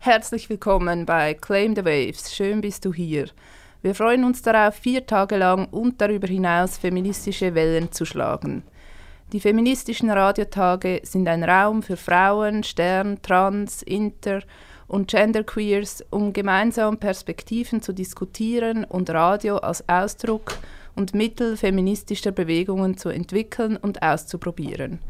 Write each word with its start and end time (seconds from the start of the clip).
Herzlich 0.00 0.48
willkommen 0.48 1.06
bei 1.06 1.34
Claim 1.34 1.74
the 1.74 1.84
Waves. 1.84 2.32
Schön 2.32 2.60
bist 2.60 2.84
du 2.84 2.94
hier. 2.94 3.26
Wir 3.82 3.96
freuen 3.96 4.22
uns 4.22 4.42
darauf, 4.42 4.76
vier 4.76 5.04
Tage 5.04 5.36
lang 5.36 5.66
und 5.72 6.00
darüber 6.00 6.28
hinaus 6.28 6.78
feministische 6.78 7.56
Wellen 7.56 7.90
zu 7.90 8.04
schlagen. 8.04 8.62
Die 9.32 9.40
feministischen 9.40 10.08
Radiotage 10.08 11.00
sind 11.02 11.26
ein 11.26 11.42
Raum 11.42 11.82
für 11.82 11.96
Frauen, 11.96 12.62
Stern, 12.62 13.20
Trans, 13.22 13.82
Inter 13.82 14.42
und 14.86 15.08
Genderqueers, 15.08 16.04
um 16.10 16.32
gemeinsam 16.32 16.98
Perspektiven 16.98 17.82
zu 17.82 17.92
diskutieren 17.92 18.84
und 18.84 19.10
Radio 19.10 19.56
als 19.56 19.86
Ausdruck 19.88 20.58
und 20.94 21.12
Mittel 21.12 21.56
feministischer 21.56 22.30
Bewegungen 22.30 22.96
zu 22.96 23.08
entwickeln 23.08 23.76
und 23.76 24.00
auszuprobieren. 24.00 25.00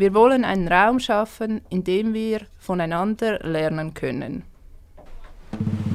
Wir 0.00 0.14
wollen 0.14 0.46
einen 0.46 0.66
Raum 0.66 0.98
schaffen, 0.98 1.60
in 1.68 1.84
dem 1.84 2.14
wir 2.14 2.40
voneinander 2.58 3.38
lernen 3.40 3.92
können. 3.92 4.44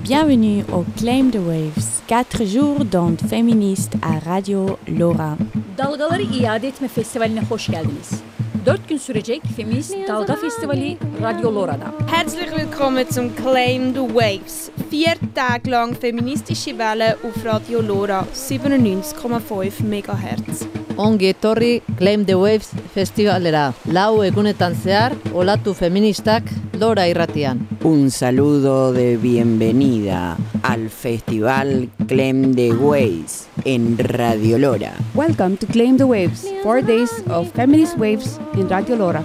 Bienvenue 0.04 0.64
au 0.72 0.86
Claim 0.96 1.32
the 1.32 1.40
Waves, 1.40 2.04
4 2.08 2.46
jours 2.46 2.86
d'onde 2.86 3.20
féministe 3.28 3.98
à 4.04 4.20
Radio 4.20 4.78
Lora. 4.86 5.38
Dalgaları 5.78 6.22
İade 6.22 6.68
Etme 6.68 6.88
Festivali'ne 6.88 7.42
hoş 7.50 7.68
geldiniz. 7.68 8.22
4 8.66 8.80
gün 8.90 8.98
sürecek 8.98 9.42
Feminist 9.56 9.96
Dalga 10.08 10.36
Festivali 10.36 10.98
Radio 11.22 11.56
Lora'da. 11.56 11.94
Herzlich 12.08 12.52
willkommen 12.52 13.06
zum 13.10 13.36
Claim 13.36 13.94
the 13.94 14.16
Waves. 14.16 14.72
Vier 14.90 15.16
Tage 15.36 15.70
lang 15.72 15.96
feministische 15.96 16.78
Welle 16.78 17.16
auf 17.24 17.46
Radio 17.46 17.82
Lora 17.82 18.26
97,5 18.34 19.84
MHz. 19.84 20.66
Ongi 20.98 21.28
etorri 21.28 21.82
Claim 21.98 22.26
the 22.26 22.36
Waves 22.36 22.72
festivalera. 22.94 23.74
Lau 23.92 24.24
egunetan 24.24 24.74
zehar, 24.74 25.12
olatu 25.34 25.74
feministak 25.74 26.44
Lora 26.80 27.08
irratian. 27.08 27.68
Un 27.84 28.10
saludo 28.12 28.94
de 28.94 29.18
bienvenida 29.18 30.38
al 30.64 30.90
festival 30.90 31.90
Claim 32.08 32.56
the 32.56 32.72
Waves 32.74 33.48
en 33.66 33.98
Radio 33.98 34.58
Lora. 34.58 34.94
Welcome 35.14 35.58
to 35.58 35.68
Claim 35.68 35.98
the 35.98 36.06
Waves, 36.06 36.48
four 36.64 36.82
days 36.82 37.12
of 37.30 37.52
feminist 37.54 37.98
waves 37.98 38.40
in 38.58 38.68
Radio 38.68 38.96
Lora. 38.96 39.24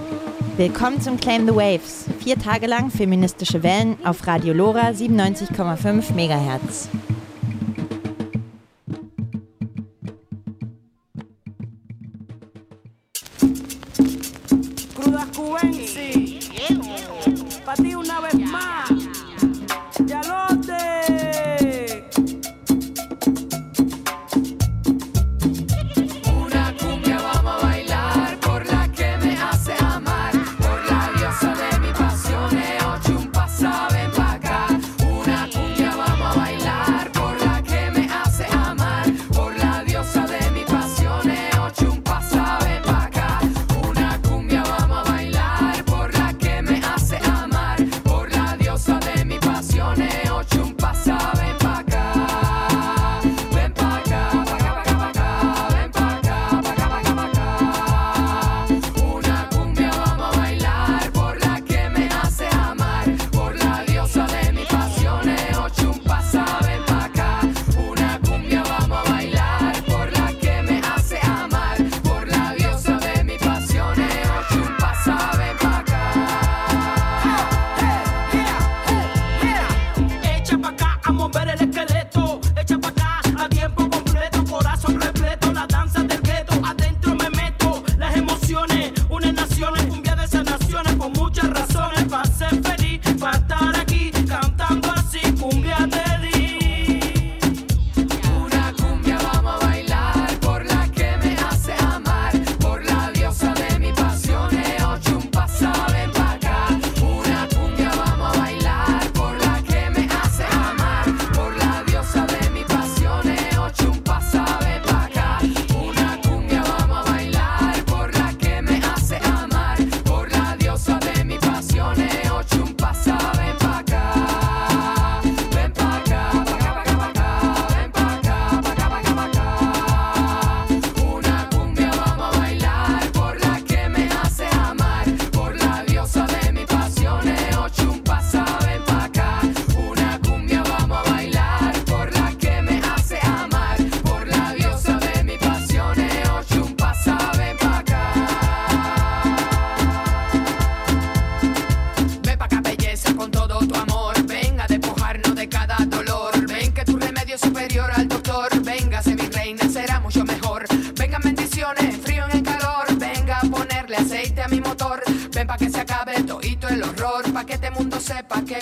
Willkommen 0.57 0.99
zum 0.99 1.17
Claim 1.17 1.47
the 1.47 1.55
Waves. 1.55 2.05
Vier 2.19 2.37
Tage 2.37 2.67
lang 2.67 2.89
feministische 2.89 3.63
Wellen 3.63 3.97
auf 4.03 4.25
Radio 4.27 4.53
Lora 4.53 4.89
97,5 4.89 6.13
MHz. 6.13 6.89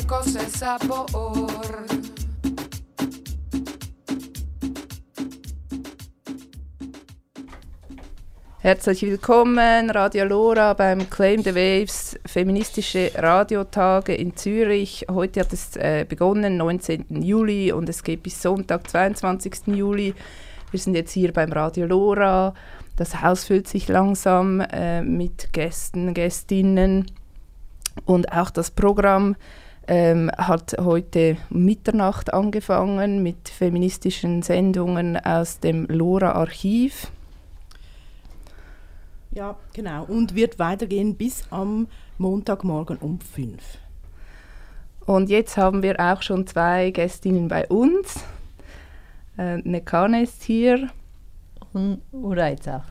Cosa 0.09 0.39
es 0.39 0.53
sabor 0.53 1.05
Herzlich 8.57 9.03
willkommen, 9.03 9.91
Radio 9.91 10.25
Lora 10.25 10.73
beim 10.73 11.07
Claim 11.11 11.43
the 11.43 11.53
Waves 11.53 12.19
feministische 12.25 13.11
Radiotage 13.15 14.15
in 14.15 14.35
Zürich. 14.35 15.05
Heute 15.11 15.41
hat 15.41 15.53
es 15.53 15.75
äh, 15.75 16.07
begonnen, 16.09 16.57
19. 16.57 17.21
Juli, 17.21 17.71
und 17.71 17.87
es 17.87 18.03
geht 18.03 18.23
bis 18.23 18.41
Sonntag, 18.41 18.89
22. 18.89 19.67
Juli. 19.67 20.15
Wir 20.71 20.79
sind 20.79 20.95
jetzt 20.95 21.11
hier 21.11 21.31
beim 21.31 21.51
Radio 21.51 21.85
Lora. 21.85 22.55
Das 22.95 23.21
Haus 23.21 23.43
füllt 23.43 23.67
sich 23.67 23.87
langsam 23.87 24.59
äh, 24.59 25.03
mit 25.03 25.53
Gästen, 25.53 26.15
Gästinnen. 26.15 27.11
Und 28.05 28.31
auch 28.33 28.49
das 28.49 28.71
Programm 28.71 29.35
ähm, 29.89 30.29
hat 30.37 30.75
heute 30.79 31.37
Mitternacht 31.49 32.31
angefangen 32.31 33.23
mit 33.23 33.49
feministischen 33.49 34.43
Sendungen 34.43 35.17
aus 35.17 35.59
dem 35.59 35.87
Lora-Archiv. 35.87 37.07
Ja, 39.31 39.57
genau. 39.73 40.03
Und 40.03 40.35
wird 40.35 40.59
weitergehen 40.59 41.15
bis 41.15 41.43
am 41.49 41.87
Montagmorgen 42.19 42.97
um 42.97 43.19
5. 43.19 43.79
Und 45.07 45.27
jetzt 45.29 45.57
haben 45.57 45.81
wir 45.81 45.99
auch 45.99 46.21
schon 46.21 46.45
zwei 46.45 46.91
Gästinnen 46.91 47.47
bei 47.47 47.67
uns. 47.67 48.23
Äh, 49.39 49.57
Nekane 49.57 50.21
ist 50.21 50.43
hier. 50.43 50.89
Und 51.73 52.03
Uraitza. 52.11 52.85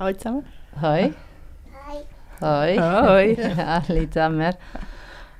Hallo 0.00 0.16
zusammen. 0.16 0.46
Hoi. 0.80 1.12
Hoi. 2.40 2.76
Hoi. 2.76 3.36
Alle 3.56 4.10
zusammen. 4.10 4.54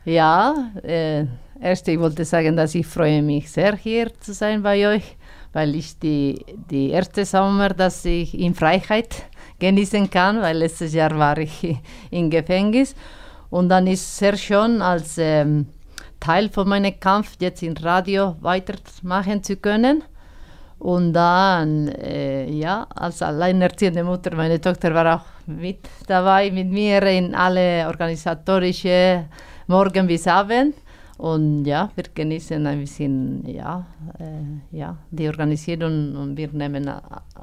Ja, 0.05 0.73
äh, 0.83 1.27
erst 1.61 1.87
ich 1.87 2.01
wollte 2.01 2.25
sagen, 2.25 2.57
dass 2.57 2.75
ich 2.75 2.87
freue 2.87 3.23
mich 3.23 3.49
sehr 3.51 3.77
hier 3.77 4.13
zu 4.19 4.35
sein 4.35 4.61
bei 4.61 4.89
euch, 4.89 5.17
weil 5.53 5.77
ich 5.77 5.97
die, 6.01 6.45
die 6.69 6.91
erste 6.91 7.25
Sommer, 7.25 7.69
dass 7.69 8.05
ich 8.05 8.37
in 8.37 8.53
Freiheit 8.53 9.15
genießen 9.61 10.11
kann, 10.11 10.43
weil 10.43 10.57
letztes 10.57 10.93
Jahr 10.93 11.17
war 11.17 11.39
ich 11.39 11.79
im 12.11 12.31
Gefängnis 12.31 12.97
und 13.49 13.69
dann 13.69 13.87
ist 13.87 14.01
es 14.01 14.19
sehr 14.19 14.37
schön 14.37 14.83
als 14.83 15.19
ähm, 15.19 15.67
Teil 16.19 16.49
von 16.49 16.69
meinem 16.69 16.99
Kampf 16.99 17.37
jetzt 17.41 17.63
im 17.63 17.75
Radio 17.75 18.35
weitermachen 18.41 19.43
zu 19.45 19.57
können. 19.57 20.03
Und 20.81 21.13
dann, 21.13 21.87
äh, 21.89 22.51
ja, 22.51 22.89
als 22.93 23.23
alleinerziehende 23.23 24.03
Mutter, 24.03 24.35
meine 24.35 24.61
Tochter 24.61 24.93
war 24.93 25.15
auch 25.15 25.47
mit 25.47 25.89
dabei 26.09 26.51
mit 26.51 26.69
mir 26.69 27.03
in 27.05 27.37
alle 27.37 27.87
organisatorische 27.87 29.27
Morgen 29.67 30.07
bis 30.07 30.27
Abend. 30.27 30.75
Und 31.19 31.65
ja, 31.67 31.91
wir 31.95 32.05
genießen 32.15 32.67
ein 32.67 32.81
bisschen 32.81 33.47
ja, 33.47 33.87
äh, 34.19 34.77
ja, 34.77 34.97
die 35.11 35.29
Organisierung 35.29 36.17
und 36.17 36.37
wir 36.37 36.49
nehmen 36.53 36.91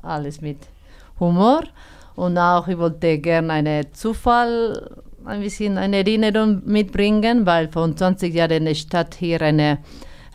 alles 0.01 0.41
mit 0.41 0.57
Humor. 1.19 1.63
Und 2.15 2.37
auch, 2.37 2.67
ich 2.67 2.77
wollte 2.77 3.19
gerne 3.19 3.53
einen 3.53 3.93
Zufall, 3.93 4.99
ein 5.23 5.39
bisschen 5.41 5.77
eine 5.77 5.97
Erinnerung 5.97 6.61
mitbringen, 6.65 7.45
weil 7.45 7.69
vor 7.69 7.95
20 7.95 8.33
Jahren 8.33 8.73
statt 8.75 9.15
hier 9.17 9.41
eine 9.41 9.77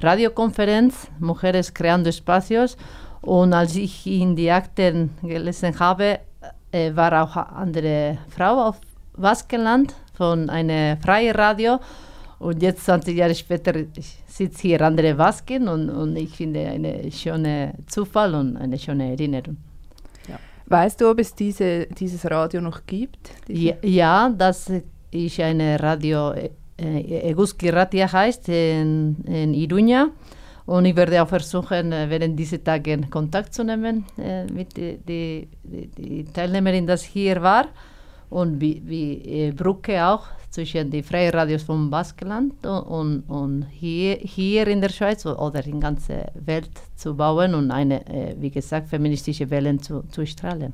Radiokonferenz, 0.01 1.09
Mujeres 1.19 1.75
Creando 1.75 2.09
Espacios. 2.09 2.77
Und 3.21 3.53
als 3.53 3.77
ich 3.77 4.07
in 4.07 4.37
die 4.37 4.51
Akten 4.51 5.11
gelesen 5.23 5.79
habe, 5.79 6.21
äh, 6.73 6.95
war 6.95 7.23
auch 7.23 7.37
eine 7.37 7.53
andere 7.53 8.19
Frau 8.29 8.69
auf 8.69 8.81
Baskenland 9.17 9.95
von 10.15 10.51
einem 10.51 10.99
freien 11.01 11.35
Radio. 11.35 11.79
Und 12.39 12.63
jetzt, 12.63 12.85
20 12.85 13.17
Jahre 13.17 13.35
später, 13.35 13.75
ich 13.75 14.19
sitze 14.27 14.63
hier 14.63 14.81
andere 14.83 15.15
Basken 15.15 15.69
und, 15.69 15.89
und 15.91 16.17
ich 16.17 16.37
finde 16.37 16.67
eine 16.67 17.11
schöne 17.11 17.75
Zufall 17.87 18.35
und 18.35 18.57
eine 18.57 18.79
schöne 18.79 19.11
Erinnerung. 19.11 19.57
Weißt 20.67 21.01
du, 21.01 21.11
ob 21.11 21.19
es 21.19 21.35
diese, 21.35 21.87
dieses 21.87 22.25
Radio 22.31 22.61
noch 22.61 22.87
gibt? 22.87 23.31
Ja, 23.49 23.75
ja, 23.83 24.31
das 24.31 24.73
ist 25.11 25.41
eine 25.41 25.79
Radio, 25.81 26.33
äh, 26.33 26.51
Eguski 27.31 27.69
Ratia 27.69 28.11
heißt, 28.11 28.49
in, 28.49 29.17
in 29.27 29.53
Iruña. 29.53 30.09
Und 30.67 30.87
ich 30.87 30.97
werde 30.97 31.23
auch 31.23 31.29
versuchen, 31.29 31.93
äh, 31.93 32.09
während 32.09 32.39
dieser 32.39 32.65
Tage 32.65 32.99
Kontakt 33.11 33.53
zu 33.53 33.63
nehmen 33.63 34.07
äh, 34.17 34.45
mit 34.47 34.75
der 34.77 34.95
die, 34.95 35.49
die, 35.63 35.89
die 35.89 36.25
Teilnehmerin, 36.25 36.87
das 36.87 37.03
hier 37.03 37.43
war. 37.43 37.67
Und 38.35 38.61
wie, 38.61 38.83
wie 38.85 39.13
äh, 39.47 39.53
Brücke 39.53 40.05
auch 40.05 40.27
zwischen 40.51 40.91
den 40.91 41.05
freien 41.05 41.33
Radios 41.33 41.63
vom 41.63 41.89
Baskenland 41.89 42.67
und, 42.67 43.23
und, 43.29 43.63
hier, 43.71 44.17
hier 44.17 44.67
in 44.67 44.81
der 44.81 44.89
Schweiz 44.89 45.25
oder 45.25 45.65
in 45.65 45.79
der 45.79 45.81
ganzen 45.81 46.23
Welt 46.35 46.71
zu 46.97 47.15
bauen 47.15 47.55
und 47.55 47.71
eine, 47.71 48.05
äh, 48.09 48.35
wie 48.37 48.51
gesagt, 48.51 48.89
feministische 48.89 49.49
Wellen 49.51 49.79
zu, 49.79 50.03
zu 50.11 50.27
strahlen. 50.27 50.73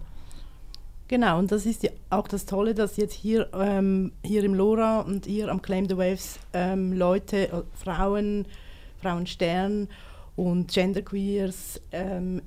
Genau, 1.07 1.39
und 1.39 1.53
das 1.53 1.67
ist 1.67 1.83
ja 1.83 1.91
auch 2.09 2.29
das 2.29 2.47
Tolle, 2.47 2.73
dass 2.73 2.97
jetzt 2.97 3.13
hier, 3.13 3.47
ähm, 3.53 4.13
hier 4.25 4.43
im 4.43 4.55
LoRa 4.55 5.01
und 5.01 5.27
hier 5.27 5.51
am 5.51 5.61
Claim 5.61 5.87
the 5.87 5.99
Waves 5.99 6.39
ähm, 6.55 6.95
Leute, 6.95 7.53
äh, 7.53 7.63
Frauen, 7.75 8.47
Frauenstern 9.03 9.87
und 10.35 10.73
Genderqueers 10.73 11.79
ähm, 11.93 12.41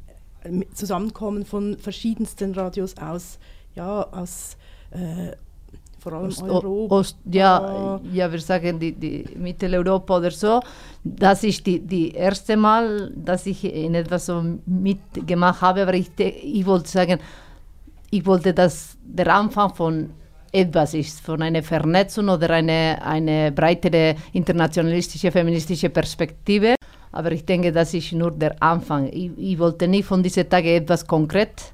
zusammenkommen 0.74 1.46
von 1.46 1.78
verschiedensten 1.78 2.56
Radios 2.56 2.98
aus, 2.98 3.38
ja, 3.76 4.08
aus 4.12 4.58
äh, 4.94 5.36
vor 6.00 6.14
allem 6.14 6.28
Ost, 6.28 6.44
Europa. 6.44 6.96
Ost, 6.96 7.18
ja, 7.32 8.00
ja, 8.12 8.30
wir 8.30 8.40
sagen 8.40 8.78
die, 8.78 8.92
die 8.92 9.26
Mitteleuropa 9.38 10.18
oder 10.18 10.32
so. 10.32 10.60
Das 11.04 11.44
ist 11.44 11.66
die, 11.66 11.80
die 11.80 12.12
erste 12.12 12.58
Mal, 12.58 13.12
dass 13.16 13.46
ich 13.46 13.64
in 13.64 13.96
etwas 13.96 14.26
so 14.26 14.44
mitgemacht 14.66 15.62
habe, 15.62 15.84
aber 15.84 15.94
ich, 15.94 16.12
ich 16.18 16.66
wollte 16.66 16.90
sagen, 16.90 17.20
ich 18.12 18.26
wollte, 18.26 18.54
dass 18.54 18.98
der 19.02 19.34
Anfang 19.34 19.74
von 19.74 20.10
etwas 20.52 20.94
ist, 20.94 21.22
von 21.22 21.42
einer 21.42 21.64
Vernetzung 21.64 22.30
oder 22.30 22.50
eine, 22.50 23.00
eine 23.02 23.52
breitere 23.52 24.16
internationalistische, 24.34 25.32
feministische 25.32 25.90
Perspektive. 25.90 26.76
Aber 27.12 27.32
ich 27.32 27.46
denke, 27.46 27.72
das 27.72 27.94
ist 27.94 28.12
nur 28.12 28.32
der 28.32 28.62
Anfang. 28.62 29.08
Ich, 29.08 29.32
ich 29.38 29.58
wollte 29.58 29.88
nicht 29.88 30.06
von 30.06 30.22
diesen 30.22 30.50
Tagen 30.50 30.68
etwas 30.68 31.08
konkret 31.08 31.74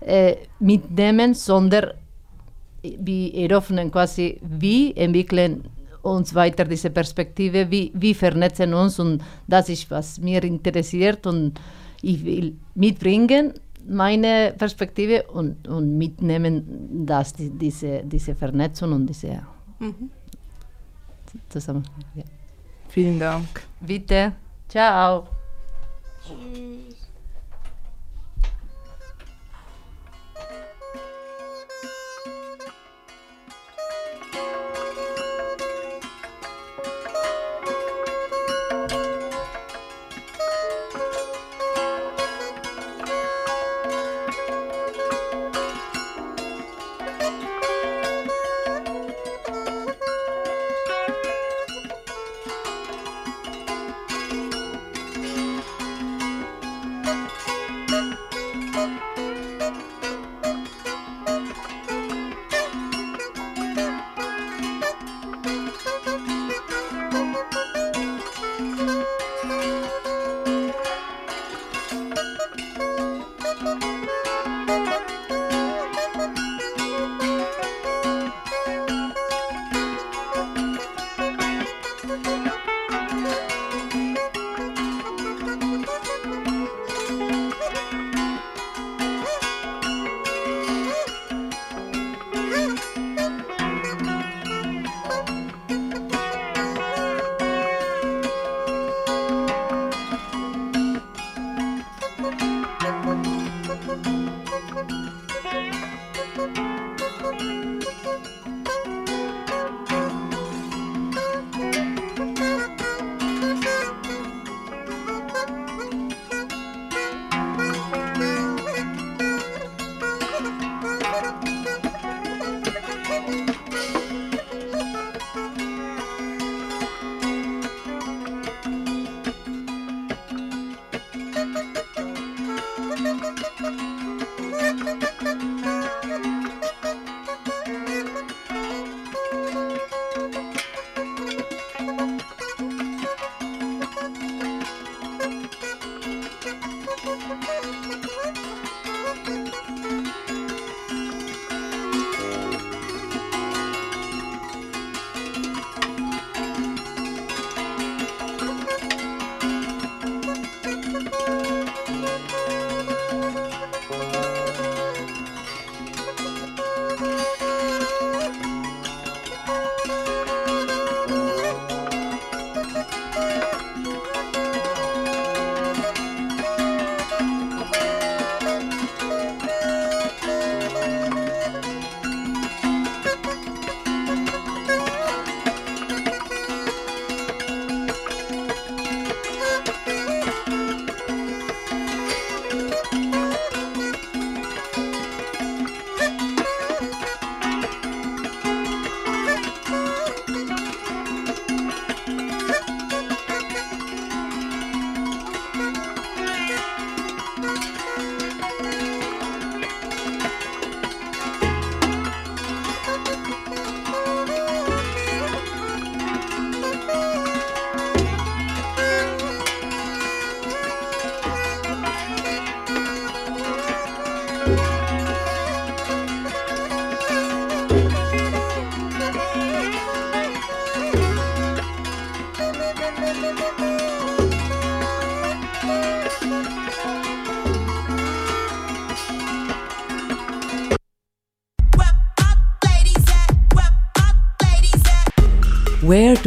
äh, 0.00 0.36
mitnehmen, 0.58 1.34
sondern 1.34 1.92
wir 2.98 3.34
eröffnen 3.34 3.90
quasi, 3.90 4.40
wie 4.42 4.94
entwickeln 4.96 5.64
uns 6.02 6.34
weiter 6.34 6.64
diese 6.64 6.90
Perspektive, 6.90 7.70
wie, 7.70 7.92
wie 7.94 8.14
vernetzen 8.14 8.72
uns 8.72 8.98
und 8.98 9.22
das 9.46 9.68
ist, 9.68 9.90
was 9.90 10.18
mir 10.18 10.42
interessiert 10.44 11.26
und 11.26 11.60
ich 12.02 12.24
will 12.24 12.56
mitbringen 12.74 13.54
meine 13.86 14.54
Perspektive 14.56 15.24
und, 15.24 15.66
und 15.66 15.96
mitnehmen 15.96 17.04
das, 17.06 17.32
die, 17.32 17.50
diese, 17.50 18.02
diese 18.04 18.34
Vernetzung 18.34 18.92
und 18.92 19.06
diese 19.06 19.40
Mhm. 19.80 20.10
zusammen. 21.48 21.84
Ja. 22.14 22.24
Vielen 22.88 23.18
Dank. 23.18 23.62
Bitte. 23.80 24.32
Ciao. 24.68 25.28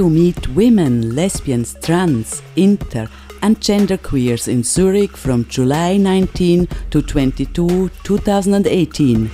To 0.01 0.09
meet 0.09 0.47
women, 0.55 1.15
lesbians, 1.15 1.75
trans, 1.79 2.41
inter, 2.55 3.07
and 3.43 3.61
genderqueers 3.61 4.47
in 4.47 4.63
Zurich 4.63 5.15
from 5.15 5.45
July 5.47 5.95
19 5.95 6.67
to 6.89 7.03
22, 7.03 7.91
2018. 8.03 9.29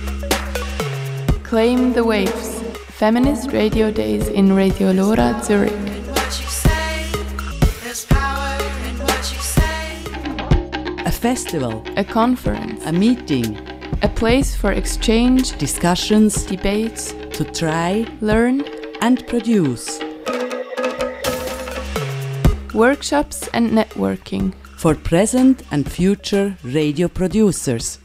Claim 1.42 1.94
the 1.94 2.04
Waves. 2.04 2.60
Feminist 2.98 3.50
Radio 3.50 3.90
Days 3.90 4.28
in 4.28 4.54
Radio 4.54 4.90
Lora, 4.90 5.40
Zurich. 5.42 5.72
A 11.06 11.10
festival, 11.10 11.82
A 11.96 12.04
conference, 12.04 12.84
a 12.84 12.92
meeting, 12.92 13.56
a 14.02 14.08
place 14.10 14.54
for 14.54 14.72
exchange, 14.72 15.56
discussions. 15.56 16.44
Debates, 16.44 17.14
to 17.32 17.44
try. 17.54 18.06
Learn, 18.20 18.62
and 19.00 19.26
produce 19.28 20.00
workshops, 22.78 23.48
and 23.52 23.72
networking. 23.72 24.54
for 24.78 24.94
present 24.94 25.64
and 25.72 25.90
future 25.90 26.56
radio 26.62 27.08
producers. 27.08 27.98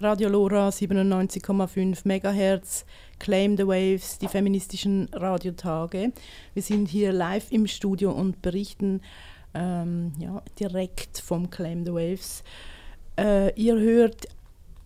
Radio 0.00 0.28
Lora 0.28 0.70
97,5 0.70 2.04
MHz, 2.04 2.84
Claim 3.18 3.56
the 3.56 3.66
Waves, 3.66 4.18
die 4.18 4.28
feministischen 4.28 5.08
Radiotage. 5.12 6.12
Wir 6.52 6.62
sind 6.62 6.88
hier 6.88 7.10
live 7.12 7.50
im 7.50 7.66
Studio 7.66 8.12
und 8.12 8.42
berichten 8.42 9.00
ähm, 9.54 10.12
ja, 10.18 10.42
direkt 10.58 11.18
vom 11.18 11.50
Claim 11.50 11.84
the 11.84 11.92
Waves. 11.92 12.42
Äh, 13.18 13.52
ihr 13.60 13.76
hört 13.78 14.26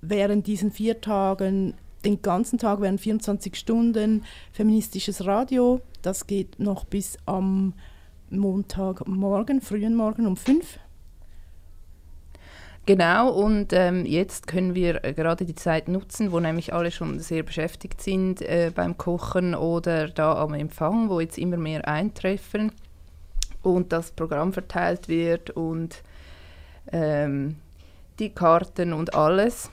während 0.00 0.46
diesen 0.46 0.70
vier 0.70 1.00
Tagen, 1.00 1.75
den 2.04 2.22
ganzen 2.22 2.58
Tag, 2.58 2.80
während 2.80 3.00
24 3.00 3.56
Stunden 3.56 4.25
feministisches 4.52 5.26
Radio. 5.26 5.80
Das 6.02 6.26
geht 6.26 6.60
noch 6.60 6.84
bis 6.84 7.18
am 7.26 7.75
Montagmorgen, 8.30 9.60
frühen 9.60 9.96
Morgen 9.96 10.26
um 10.26 10.37
5 10.37 10.78
Genau, 12.87 13.30
und 13.30 13.75
ähm, 13.75 14.06
jetzt 14.06 14.46
können 14.46 14.75
wir 14.75 15.04
äh, 15.04 15.12
gerade 15.12 15.44
die 15.44 15.54
Zeit 15.54 15.88
nutzen, 15.88 16.32
wo 16.32 16.40
nämlich 16.40 16.72
alle 16.72 16.90
schon 16.90 17.20
sehr 17.20 17.42
beschäftigt 17.42 18.00
sind 18.00 18.40
äh, 18.40 18.72
beim 18.75 18.96
Kochen 18.96 19.54
oder 19.54 20.08
da 20.08 20.37
am 20.37 20.54
Empfang, 20.54 21.10
wo 21.10 21.20
jetzt 21.20 21.37
immer 21.37 21.58
mehr 21.58 21.87
eintreffen 21.87 22.72
und 23.62 23.92
das 23.92 24.12
Programm 24.12 24.52
verteilt 24.52 25.08
wird 25.08 25.50
und 25.50 26.02
ähm, 26.92 27.56
die 28.18 28.30
Karten 28.30 28.92
und 28.92 29.14
alles. 29.14 29.70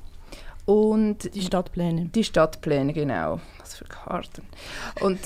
Und 0.65 1.36
die 1.36 1.42
Stadtpläne. 1.42 2.06
Die 2.08 2.24
Stadtpläne, 2.24 2.94
genau. 2.94 3.39
Was 3.60 3.75
für 3.75 3.86
Karten. 3.86 4.44
Und, 5.00 5.20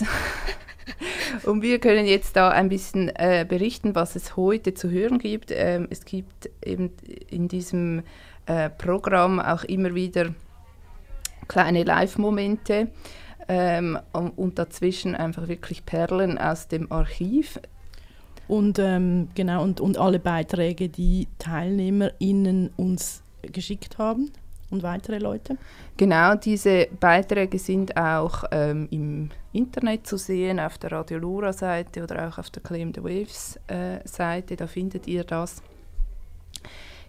und 1.43 1.61
wir 1.61 1.79
können 1.79 2.05
jetzt 2.05 2.35
da 2.35 2.49
ein 2.49 2.67
bisschen 2.67 3.09
äh, 3.15 3.45
berichten, 3.47 3.95
was 3.95 4.15
es 4.15 4.35
heute 4.35 4.73
zu 4.73 4.89
hören 4.89 5.17
gibt. 5.17 5.51
Ähm, 5.51 5.87
es 5.89 6.03
gibt 6.03 6.49
eben 6.63 6.91
in 7.29 7.47
diesem 7.47 8.03
äh, 8.47 8.69
Programm 8.69 9.39
auch 9.39 9.63
immer 9.63 9.95
wieder 9.95 10.33
kleine 11.47 11.83
Live-Momente 11.83 12.89
ähm, 13.47 13.97
und, 14.11 14.37
und 14.37 14.59
dazwischen 14.59 15.15
einfach 15.15 15.47
wirklich 15.47 15.85
Perlen 15.85 16.37
aus 16.37 16.67
dem 16.67 16.91
Archiv. 16.91 17.59
Und 18.49 18.79
ähm, 18.79 19.29
genau, 19.35 19.61
und, 19.63 19.79
und 19.79 19.99
alle 19.99 20.19
Beiträge, 20.19 20.89
die 20.89 21.27
TeilnehmerInnen 21.37 22.71
uns 22.77 23.21
geschickt 23.43 23.99
haben 23.99 24.31
und 24.71 24.81
weitere 24.81 25.19
Leute. 25.19 25.55
Genau, 25.97 26.33
diese 26.33 26.87
Beiträge 26.99 27.59
sind 27.59 27.95
auch 27.95 28.45
ähm, 28.49 28.87
im 28.89 29.29
Internet 29.53 30.07
zu 30.07 30.17
sehen, 30.17 30.59
auf 30.59 30.79
der 30.79 30.91
Radio 30.91 31.19
Lura-Seite 31.19 32.01
oder 32.01 32.27
auch 32.27 32.39
auf 32.39 32.49
der 32.49 32.63
Claim 32.63 32.91
the 32.91 33.03
Waves-Seite, 33.03 34.55
da 34.55 34.65
findet 34.65 35.05
ihr 35.05 35.23
das. 35.23 35.61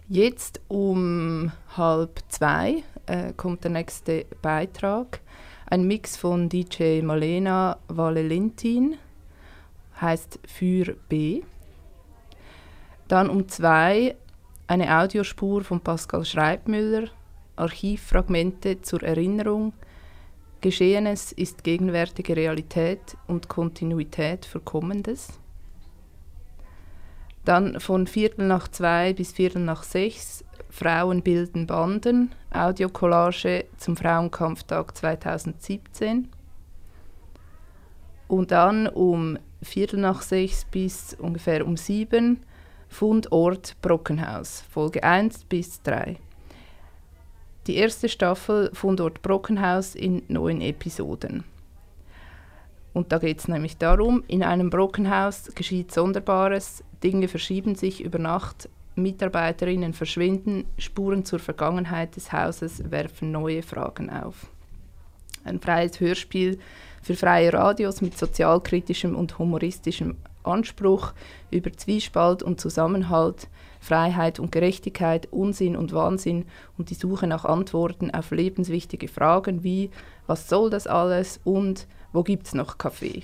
Jetzt 0.07 0.61
um 0.67 1.51
halb 1.75 2.19
zwei 2.29 2.83
äh, 3.07 3.33
kommt 3.35 3.63
der 3.63 3.71
nächste 3.71 4.27
Beitrag. 4.43 5.21
Ein 5.65 5.87
Mix 5.87 6.17
von 6.17 6.49
DJ 6.49 7.01
Malena 7.01 7.77
Valentin, 7.87 8.97
heißt 10.01 10.39
Für 10.45 10.95
B. 11.07 11.43
Dann 13.07 13.29
um 13.29 13.47
zwei 13.47 14.15
eine 14.67 14.97
Audiospur 14.99 15.63
von 15.63 15.81
Pascal 15.81 16.25
Schreibmüller, 16.25 17.09
Archivfragmente 17.55 18.81
zur 18.81 19.03
Erinnerung. 19.03 19.73
Geschehenes 20.61 21.31
ist 21.31 21.63
gegenwärtige 21.63 22.35
Realität 22.35 23.17
und 23.27 23.49
Kontinuität 23.49 24.45
für 24.45 24.59
Kommendes. 24.59 25.39
Dann 27.43 27.79
von 27.79 28.07
Viertel 28.07 28.47
nach 28.47 28.67
zwei 28.67 29.13
bis 29.13 29.31
Viertel 29.33 29.63
nach 29.63 29.83
sechs 29.83 30.45
Frauen 30.69 31.21
bilden 31.21 31.67
Banden, 31.67 32.33
Audiokollage 32.51 33.65
zum 33.77 33.97
Frauenkampftag 33.97 34.95
2017. 34.95 36.29
Und 38.27 38.51
dann 38.51 38.87
um 38.87 39.37
Viertel 39.61 39.99
nach 39.99 40.21
sechs 40.21 40.65
bis 40.65 41.15
ungefähr 41.19 41.65
um 41.65 41.77
sieben 41.77 42.43
Fundort 42.87 43.75
Brockenhaus, 43.81 44.63
Folge 44.69 45.03
1 45.03 45.45
bis 45.45 45.81
3. 45.83 46.17
Die 47.67 47.75
erste 47.75 48.09
Staffel 48.09 48.71
Fundort 48.73 49.21
Brockenhaus 49.21 49.95
in 49.95 50.23
neun 50.27 50.61
Episoden. 50.61 51.43
Und 52.93 53.11
da 53.11 53.19
geht 53.19 53.39
es 53.39 53.47
nämlich 53.47 53.77
darum, 53.77 54.23
in 54.27 54.43
einem 54.43 54.69
Brockenhaus 54.69 55.51
geschieht 55.55 55.93
Sonderbares, 55.93 56.83
Dinge 57.03 57.27
verschieben 57.27 57.75
sich 57.75 58.03
über 58.03 58.19
Nacht, 58.19 58.67
Mitarbeiterinnen 58.95 59.93
verschwinden, 59.93 60.65
Spuren 60.77 61.23
zur 61.23 61.39
Vergangenheit 61.39 62.15
des 62.15 62.33
Hauses 62.33 62.91
werfen 62.91 63.31
neue 63.31 63.63
Fragen 63.63 64.09
auf. 64.09 64.47
Ein 65.43 65.59
freies 65.59 65.99
Hörspiel 65.99 66.59
für 67.01 67.15
freie 67.15 67.51
Radios 67.51 68.01
mit 68.01 68.17
sozialkritischem 68.17 69.15
und 69.15 69.39
humoristischem 69.39 70.17
Anspruch 70.43 71.13
über 71.49 71.71
Zwiespalt 71.73 72.43
und 72.43 72.59
Zusammenhalt, 72.59 73.47
Freiheit 73.79 74.39
und 74.39 74.51
Gerechtigkeit, 74.51 75.27
Unsinn 75.31 75.75
und 75.75 75.93
Wahnsinn 75.93 76.45
und 76.77 76.89
die 76.89 76.95
Suche 76.95 77.27
nach 77.27 77.45
Antworten 77.45 78.11
auf 78.11 78.31
lebenswichtige 78.31 79.07
Fragen 79.07 79.63
wie 79.63 79.89
was 80.27 80.47
soll 80.47 80.69
das 80.69 80.87
alles 80.87 81.39
und 81.43 81.87
wo 82.13 82.23
gibt's 82.23 82.53
noch 82.53 82.77
Kaffee? 82.77 83.23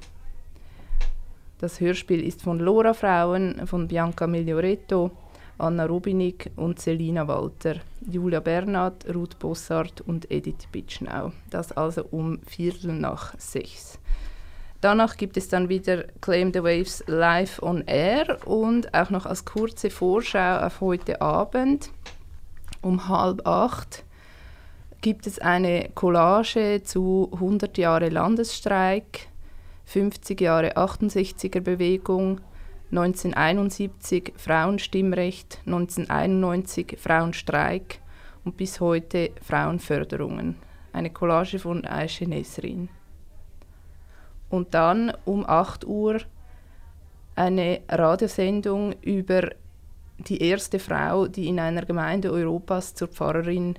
Das 1.60 1.80
Hörspiel 1.80 2.26
ist 2.26 2.42
von 2.42 2.60
Lora 2.60 2.94
Frauen, 2.94 3.66
von 3.66 3.88
Bianca 3.88 4.28
Miglioretto, 4.28 5.12
Anna 5.58 5.86
Rubinig 5.86 6.52
und 6.56 6.80
Selina 6.80 7.28
Walter, 7.28 7.76
Julia 8.10 8.40
Bernhard, 8.40 9.06
Ruth 9.14 9.40
Bossart 9.40 10.02
und 10.02 10.30
Edith 10.32 10.68
Bitschnau. 10.72 11.32
Das 11.50 11.72
also 11.72 12.06
um 12.12 12.40
Viertel 12.44 12.94
nach 12.94 13.34
sechs. 13.38 14.00
Danach 14.82 15.18
gibt 15.18 15.38
es 15.38 15.50
dann 15.50 15.70
wieder 15.70 16.04
Claim 16.22 16.54
the 16.54 16.64
Waves 16.64 17.04
live 17.08 17.62
on 17.64 17.82
air 17.88 18.38
und 18.46 18.94
auch 18.94 19.10
noch 19.10 19.26
als 19.26 19.44
kurze 19.46 19.90
Vorschau 19.90 20.60
auf 20.60 20.82
heute 20.82 21.22
Abend 21.22 21.90
um 22.82 23.08
halb 23.10 23.46
acht 23.48 24.04
gibt 25.02 25.28
es 25.28 25.40
eine 25.40 25.90
Collage 25.94 26.82
zu 26.84 27.30
100 27.34 27.78
Jahre 27.78 28.10
Landesstreik, 28.10 29.28
50 29.86 30.42
Jahre 30.42 30.76
68er 30.76 31.62
Bewegung, 31.62 32.42
1971 32.92 34.34
Frauenstimmrecht, 34.38 35.60
1991 35.66 36.98
Frauenstreik 36.98 38.00
und 38.46 38.56
bis 38.56 38.80
heute 38.80 39.32
Frauenförderungen. 39.42 40.56
Eine 40.94 41.10
Collage 41.10 41.60
von 41.60 41.86
Aisha 41.86 42.26
Nesrin. 42.26 42.88
Und 44.50 44.74
dann 44.74 45.12
um 45.26 45.46
8 45.46 45.86
Uhr 45.86 46.22
eine 47.36 47.82
Radiosendung 47.90 48.94
über 49.02 49.50
die 50.18 50.42
erste 50.42 50.80
Frau, 50.80 51.28
die 51.28 51.50
in 51.50 51.60
einer 51.60 51.86
Gemeinde 51.86 52.32
Europas 52.32 52.96
zur 52.96 53.10
Pfarrerin 53.10 53.78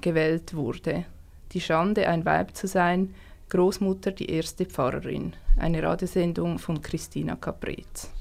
gewählt 0.00 0.54
wurde. 0.54 1.04
Die 1.52 1.60
Schande, 1.60 2.08
ein 2.08 2.24
Weib 2.24 2.54
zu 2.54 2.68
sein, 2.68 3.14
Großmutter, 3.50 4.12
die 4.12 4.30
erste 4.30 4.64
Pfarrerin. 4.64 5.34
Eine 5.58 5.82
Radiosendung 5.82 6.58
von 6.58 6.80
Christina 6.80 7.36
Caprez. 7.36 8.13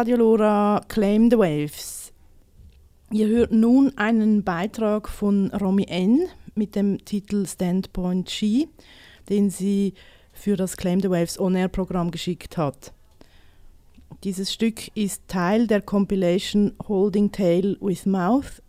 Radio 0.00 0.16
Lora 0.16 0.80
Claim 0.88 1.30
the 1.30 1.36
Waves. 1.36 2.10
Ihr 3.10 3.26
hört 3.26 3.52
nun 3.52 3.92
einen 3.98 4.42
Beitrag 4.42 5.10
von 5.10 5.50
Romy 5.50 5.84
N. 5.90 6.20
mit 6.54 6.74
dem 6.74 7.04
Titel 7.04 7.46
Standpoint 7.46 8.30
She, 8.30 8.70
den 9.28 9.50
sie 9.50 9.92
für 10.32 10.56
das 10.56 10.78
Claim 10.78 11.00
the 11.00 11.10
Waves 11.10 11.38
On-Air-Programm 11.38 12.12
geschickt 12.12 12.56
hat. 12.56 12.94
Dieses 14.24 14.50
Stück 14.50 14.90
ist 14.96 15.28
Teil 15.28 15.66
der 15.66 15.82
Compilation 15.82 16.72
Holding 16.88 17.30
Tail 17.30 17.76
with 17.82 18.06
Mouth, 18.06 18.62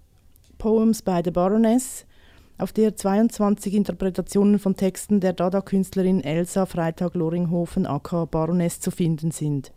Poems 0.58 1.02
by 1.02 1.22
the 1.24 1.32
Baroness, 1.32 2.06
auf 2.58 2.74
der 2.74 2.98
22 2.98 3.74
Interpretationen 3.74 4.60
von 4.60 4.76
Texten 4.76 5.22
der 5.22 5.32
Dada-Künstlerin 5.32 6.26
Elsa 6.26 6.66
Freitag-Loringhofen 6.66 7.86
aka 7.86 8.26
Baroness 8.26 8.82
zu 8.82 8.92
finden 8.92 9.32
sind. 9.32 9.72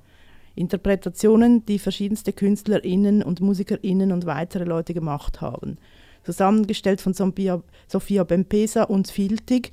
Interpretationen, 0.54 1.64
die 1.66 1.78
verschiedenste 1.78 2.32
KünstlerInnen 2.32 3.22
und 3.22 3.40
MusikerInnen 3.40 4.12
und 4.12 4.26
weitere 4.26 4.64
Leute 4.64 4.94
gemacht 4.94 5.40
haben. 5.40 5.78
Zusammengestellt 6.22 7.00
von 7.00 7.12
Sophia 7.12 8.24
Bempesa 8.24 8.84
und 8.84 9.08
Filtig, 9.08 9.72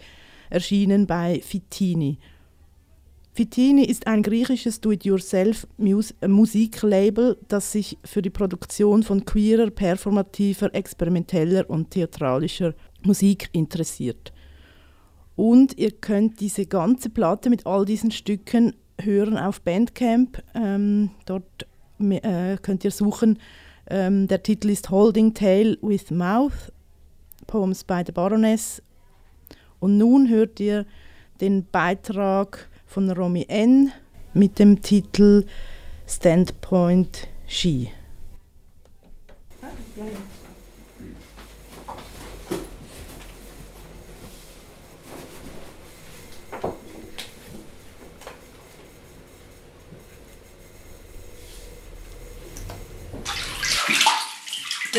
erschienen 0.50 1.08
bei 1.08 1.40
Fitini. 1.42 2.18
Fitini 3.34 3.86
ist 3.86 4.08
ein 4.08 4.24
griechisches 4.24 4.82
Do-it-yourself-Musiklabel, 4.82 7.38
das 7.48 7.72
sich 7.72 7.98
für 8.04 8.22
die 8.22 8.30
Produktion 8.30 9.04
von 9.04 9.24
queerer, 9.24 9.70
performativer, 9.70 10.76
experimenteller 10.76 11.70
und 11.70 11.92
theatralischer 11.92 12.74
Musik 13.04 13.48
interessiert. 13.54 14.34
Und 15.38 15.78
ihr 15.78 15.92
könnt 15.92 16.42
diese 16.42 16.66
ganze 16.66 17.10
Platte 17.10 17.50
mit 17.50 17.66
all 17.66 17.86
diesen 17.86 18.12
Stücken 18.12 18.76
hören 19.04 19.38
auf 19.38 19.62
Bandcamp. 19.62 20.42
Ähm, 20.54 21.12
dort 21.26 21.68
äh, 22.00 22.58
könnt 22.62 22.84
ihr 22.84 22.92
suchen. 22.92 23.40
Ähm, 23.88 24.28
der 24.28 24.44
Titel 24.44 24.70
ist 24.70 24.90
Holding 24.90 25.34
Tail 25.34 25.78
with 25.82 26.12
Mouth, 26.12 26.72
Poems 27.48 27.84
by 27.84 28.04
the 28.06 28.12
Baroness. 28.12 28.82
Und 29.80 29.98
nun 29.98 30.30
hört 30.30 30.60
ihr 30.60 30.86
den 31.40 31.66
Beitrag 31.66 32.70
von 32.86 33.10
Romy 33.12 33.46
N. 33.48 33.92
mit 34.34 34.60
dem 34.60 34.82
Titel 34.82 35.46
Standpoint 36.08 37.28
She. 37.48 37.90
There 39.96 40.31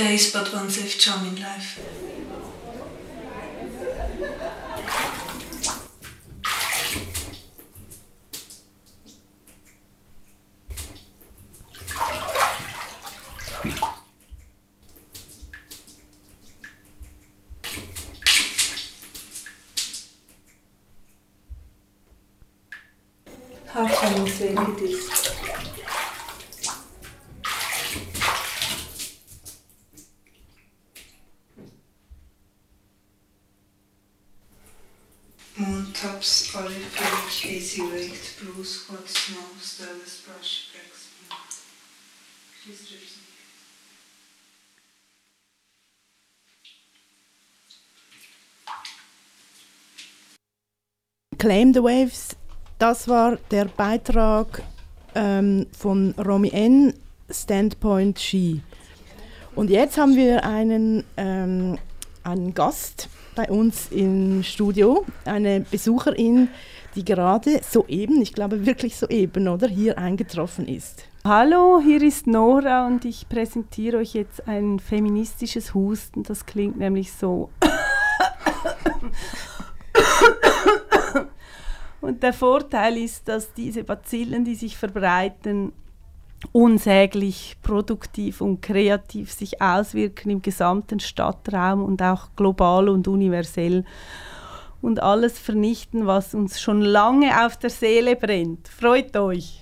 is 0.01 0.33
but 0.33 0.53
one 0.53 0.71
safe 0.71 0.99
charm 0.99 1.27
in 1.27 1.37
life. 1.41 1.79
Tops, 36.23 36.55
olive 36.55 36.95
pink, 36.95 37.51
hazy 37.51 37.83
waked, 37.83 38.39
blue 38.39 38.63
squat 38.63 39.09
snow, 39.09 39.43
starless 39.61 40.23
brush, 40.25 40.71
black 40.71 40.95
spring. 40.95 41.37
Please. 42.63 43.19
Claim 51.39 51.73
the 51.75 51.83
Waves, 51.83 52.37
das 52.79 53.09
war 53.09 53.37
der 53.51 53.65
Beitrag 53.65 54.63
ähm, 55.17 55.67
von 55.77 56.15
Romy 56.25 56.51
N. 56.53 56.95
Standpoint 57.31 58.21
She. 58.21 58.63
Und 59.57 59.71
jetzt 59.71 59.99
haben 59.99 60.15
wir 60.15 60.45
einen, 60.45 61.03
ähm, 61.17 61.79
einen 62.23 62.55
Gast 62.55 63.09
bei 63.35 63.51
uns 63.51 63.89
im 63.91 64.43
Studio, 64.43 65.05
eine 65.25 65.61
Besucherin, 65.61 66.49
die 66.95 67.05
gerade 67.05 67.61
soeben, 67.63 68.21
ich 68.21 68.33
glaube 68.33 68.67
wirklich 68.67 68.97
soeben, 68.97 69.49
oder 69.49 69.69
hier 69.69 69.99
eingetroffen 69.99 70.69
ist. 70.69 71.05
Hallo, 71.25 71.81
hier 71.83 72.03
ist 72.03 72.27
Nora 72.27 72.87
und 72.87 73.05
ich 73.05 73.29
präsentiere 73.29 73.99
euch 73.99 74.15
jetzt 74.15 74.47
ein 74.49 74.79
feministisches 74.79 75.73
Husten. 75.73 76.25
Das 76.25 76.47
klingt 76.47 76.79
nämlich 76.79 77.13
so. 77.13 77.49
Und 82.01 82.23
der 82.25 82.33
Vorteil 82.33 82.99
ist, 82.99 83.29
dass 83.29 83.53
diese 83.55 83.85
Bazillen, 83.85 84.45
die 84.45 84.57
sich 84.57 84.77
verbreiten, 84.77 85.73
unsäglich 86.53 87.57
produktiv 87.63 88.41
und 88.41 88.61
kreativ 88.61 89.33
sich 89.33 89.63
auswirken 89.63 90.31
im 90.31 90.43
gesamten 90.43 91.01
Stadtraum 91.01 91.85
und 91.85 92.03
auch 92.03 92.31
global 92.37 92.89
und 92.89 93.07
universell 93.07 93.85
und 94.81 95.01
alles 95.01 95.39
vernichten, 95.39 96.07
was 96.07 96.35
uns 96.35 96.61
schon 96.61 96.81
lange 96.81 97.47
auf 97.47 97.57
der 97.57 97.71
Seele 97.71 98.17
brennt. 98.17 98.69
Freut 98.69 99.17
euch! 99.17 99.61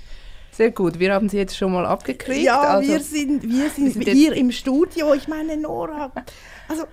Sehr 0.53 0.73
gut, 0.73 0.99
wir 0.99 1.15
haben 1.15 1.29
sie 1.29 1.39
jetzt 1.39 1.57
schon 1.57 1.73
mal 1.73 1.87
abgekriegt. 1.87 2.43
Ja, 2.43 2.61
also, 2.61 2.91
wir 2.91 3.01
sind, 3.01 3.43
wir 3.43 3.71
sind, 3.71 3.95
wir 3.95 4.05
sind 4.05 4.15
hier 4.15 4.33
im 4.35 4.51
Studio. 4.51 5.15
Ich 5.15 5.29
meine, 5.29 5.57
Nora, 5.57 6.13
also 6.69 6.85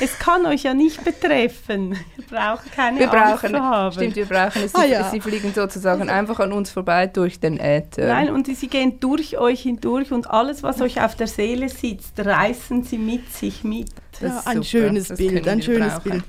Es 0.00 0.18
kann 0.18 0.46
euch 0.46 0.62
ja 0.62 0.74
nicht 0.74 1.04
betreffen. 1.04 1.96
Ihr 2.16 2.24
braucht 2.28 2.72
keine 2.72 3.00
wir 3.00 3.12
Angst 3.12 3.42
brauchen, 3.42 3.54
zu 3.54 3.62
haben. 3.62 3.92
stimmt, 3.92 4.16
wir 4.16 4.26
brauchen 4.26 4.62
es. 4.64 4.74
Ah, 4.74 4.82
Sie, 4.82 4.90
ja. 4.90 5.10
sie 5.10 5.20
fliegen 5.20 5.52
sozusagen 5.52 6.08
einfach 6.08 6.38
an 6.40 6.52
uns 6.52 6.70
vorbei 6.70 7.06
durch 7.06 7.40
den 7.40 7.58
Äther. 7.58 8.06
Nein, 8.06 8.30
und 8.30 8.46
sie 8.46 8.68
gehen 8.68 9.00
durch 9.00 9.38
euch 9.38 9.62
hindurch 9.62 10.12
und 10.12 10.30
alles, 10.30 10.62
was 10.62 10.80
euch 10.80 11.00
auf 11.02 11.16
der 11.16 11.26
Seele 11.26 11.68
sitzt, 11.68 12.18
reißen 12.18 12.84
sie 12.84 12.98
mit 12.98 13.32
sich 13.32 13.64
mit. 13.64 13.90
Das 14.20 14.20
ja, 14.20 14.38
ist 14.38 14.46
ein 14.46 14.62
super, 14.62 14.66
schönes 14.66 15.08
das 15.08 15.18
Bild, 15.18 15.48
ein 15.48 15.58
wir 15.58 15.64
schönes 15.64 15.94
brauchen. 15.94 16.10
Bild. 16.10 16.24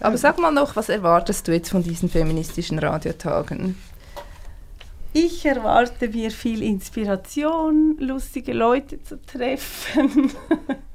Aber 0.00 0.16
sag 0.16 0.38
mal 0.38 0.52
noch, 0.52 0.76
was 0.76 0.88
erwartest 0.88 1.48
du 1.48 1.52
jetzt 1.52 1.70
von 1.70 1.82
diesen 1.82 2.08
feministischen 2.08 2.78
Radiotagen? 2.78 3.76
Ich 5.12 5.44
erwarte 5.46 6.08
mir 6.08 6.30
viel 6.30 6.62
Inspiration, 6.62 7.96
lustige 7.98 8.52
Leute 8.52 9.02
zu 9.02 9.20
treffen, 9.20 10.30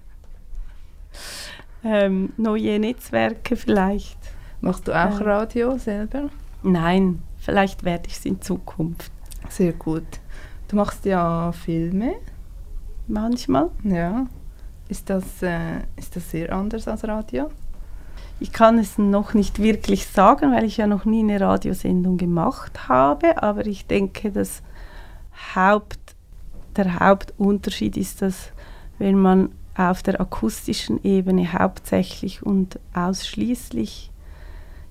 ähm, 1.84 2.34
neue 2.38 2.80
Netzwerke 2.80 3.56
vielleicht. 3.56 4.18
Machst 4.62 4.88
du 4.88 4.94
auch 4.94 5.20
Ähm. 5.20 5.28
Radio 5.28 5.78
selber? 5.78 6.30
Nein, 6.64 7.22
vielleicht 7.38 7.84
werde 7.84 8.08
ich 8.08 8.18
es 8.18 8.26
in 8.26 8.42
Zukunft. 8.42 9.12
Sehr 9.50 9.74
gut. 9.74 10.08
Du 10.68 10.78
machst 10.78 11.06
ja 11.06 11.52
Filme. 11.52 12.14
Manchmal. 13.08 13.70
Ja. 13.84 14.26
Ist 14.88 15.10
das, 15.10 15.44
äh, 15.44 15.80
ist 15.98 16.16
das 16.16 16.32
sehr 16.32 16.54
anders 16.54 16.88
als 16.88 17.06
Radio? 17.08 17.50
Ich 18.40 18.52
kann 18.52 18.80
es 18.80 18.98
noch 18.98 19.34
nicht 19.34 19.60
wirklich 19.60 20.08
sagen, 20.08 20.52
weil 20.54 20.64
ich 20.66 20.78
ja 20.78 20.88
noch 20.88 21.06
nie 21.06 21.20
eine 21.20 21.40
Radiosendung 21.40 22.18
gemacht 22.18 22.90
habe, 22.90 23.42
aber 23.42 23.66
ich 23.68 23.88
denke, 23.88 24.32
das 24.32 24.62
Haupt, 25.56 26.16
der 26.76 27.00
Hauptunterschied 27.00 27.98
ist, 27.98 28.22
dass 28.22 28.52
wenn 28.98 29.18
man 29.18 29.50
auf 29.76 30.04
der 30.04 30.22
akustischen 30.22 31.04
Ebene 31.04 31.52
hauptsächlich 31.54 32.44
und 32.44 32.80
ausschließlich 32.94 34.12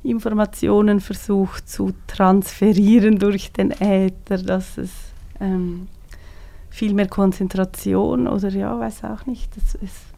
Informationen 0.02 1.00
versucht 1.00 1.68
zu 1.68 1.92
transferieren 2.08 3.18
durch 3.18 3.52
den 3.52 3.70
Äther, 3.70 4.38
dass 4.38 4.76
es 4.76 4.90
ähm, 5.40 5.86
viel 6.70 6.94
mehr 6.94 7.08
Konzentration 7.08 8.26
oder 8.26 8.48
ja, 8.48 8.78
weiß 8.78 9.04
auch 9.04 9.26
nicht, 9.26 9.56
das 9.56 9.76
ist 9.76 10.12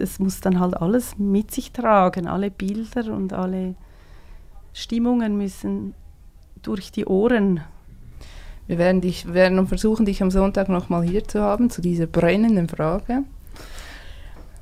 das 0.00 0.18
muss 0.18 0.40
dann 0.40 0.58
halt 0.58 0.74
alles 0.80 1.18
mit 1.18 1.50
sich 1.50 1.72
tragen. 1.72 2.26
Alle 2.26 2.50
Bilder 2.50 3.12
und 3.12 3.32
alle 3.32 3.74
Stimmungen 4.72 5.36
müssen 5.36 5.94
durch 6.62 6.90
die 6.90 7.04
Ohren. 7.04 7.60
Wir 8.66 8.78
werden, 8.78 9.00
dich, 9.00 9.26
wir 9.26 9.34
werden 9.34 9.66
versuchen, 9.66 10.06
dich 10.06 10.22
am 10.22 10.30
Sonntag 10.30 10.68
nochmal 10.68 11.02
hier 11.02 11.24
zu 11.24 11.42
haben, 11.42 11.70
zu 11.70 11.82
dieser 11.82 12.06
brennenden 12.06 12.68
Frage. 12.68 13.24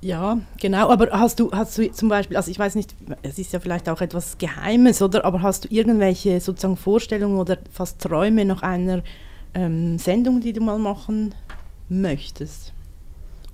Ja, 0.00 0.38
genau. 0.60 0.90
Aber 0.90 1.08
hast 1.10 1.40
du, 1.40 1.50
hast 1.52 1.76
du 1.76 1.90
zum 1.90 2.08
Beispiel, 2.08 2.36
also 2.36 2.50
ich 2.50 2.58
weiß 2.58 2.74
nicht, 2.74 2.94
es 3.22 3.38
ist 3.38 3.52
ja 3.52 3.60
vielleicht 3.60 3.88
auch 3.88 4.00
etwas 4.00 4.38
Geheimes, 4.38 5.02
oder? 5.02 5.24
Aber 5.24 5.42
hast 5.42 5.64
du 5.64 5.68
irgendwelche 5.70 6.40
sozusagen 6.40 6.76
Vorstellungen 6.76 7.38
oder 7.38 7.58
fast 7.72 8.00
Träume 8.00 8.44
nach 8.44 8.62
einer 8.62 9.02
ähm, 9.54 9.98
Sendung, 9.98 10.40
die 10.40 10.52
du 10.52 10.60
mal 10.60 10.78
machen 10.78 11.34
möchtest? 11.88 12.72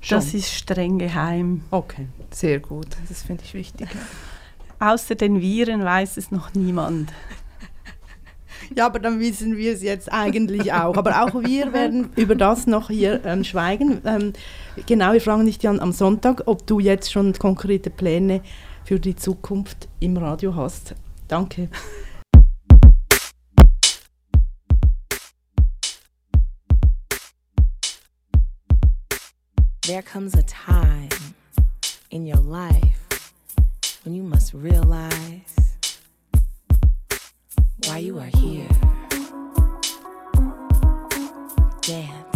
Das 0.08 0.30
Schon. 0.30 0.38
ist 0.38 0.52
streng 0.52 0.98
geheim. 0.98 1.62
Okay. 1.70 2.08
Sehr 2.30 2.60
gut, 2.60 2.88
das 3.08 3.22
finde 3.22 3.42
ich 3.44 3.54
wichtig. 3.54 3.88
Außer 4.78 5.14
den 5.14 5.40
Viren 5.40 5.82
weiß 5.82 6.18
es 6.18 6.30
noch 6.30 6.52
niemand. 6.52 7.10
Ja, 8.74 8.86
aber 8.86 8.98
dann 8.98 9.20
wissen 9.20 9.56
wir 9.56 9.72
es 9.72 9.82
jetzt 9.82 10.12
eigentlich 10.12 10.72
auch. 10.72 10.96
Aber 10.96 11.22
auch 11.22 11.34
wir 11.42 11.72
werden 11.72 12.10
über 12.16 12.34
das 12.34 12.66
noch 12.66 12.88
hier 12.88 13.24
ähm, 13.24 13.44
schweigen. 13.44 14.00
Ähm, 14.04 14.32
genau, 14.86 15.12
wir 15.12 15.20
fragen 15.20 15.46
dich 15.46 15.58
dann 15.58 15.80
am 15.80 15.92
Sonntag, 15.92 16.42
ob 16.46 16.66
du 16.66 16.80
jetzt 16.80 17.12
schon 17.12 17.32
konkrete 17.34 17.90
Pläne 17.90 18.40
für 18.84 19.00
die 19.00 19.16
Zukunft 19.16 19.88
im 20.00 20.16
Radio 20.16 20.54
hast. 20.54 20.94
Danke. 21.28 21.68
There 29.86 30.02
comes 30.02 30.34
a 30.34 30.42
time 30.42 31.10
in 32.10 32.24
your 32.26 32.40
life 32.40 33.04
when 34.04 34.14
you 34.14 34.22
must 34.22 34.54
realize 34.54 35.63
why 37.86 37.98
you 37.98 38.18
are 38.18 38.30
here. 38.34 38.68
Dance. 41.82 42.33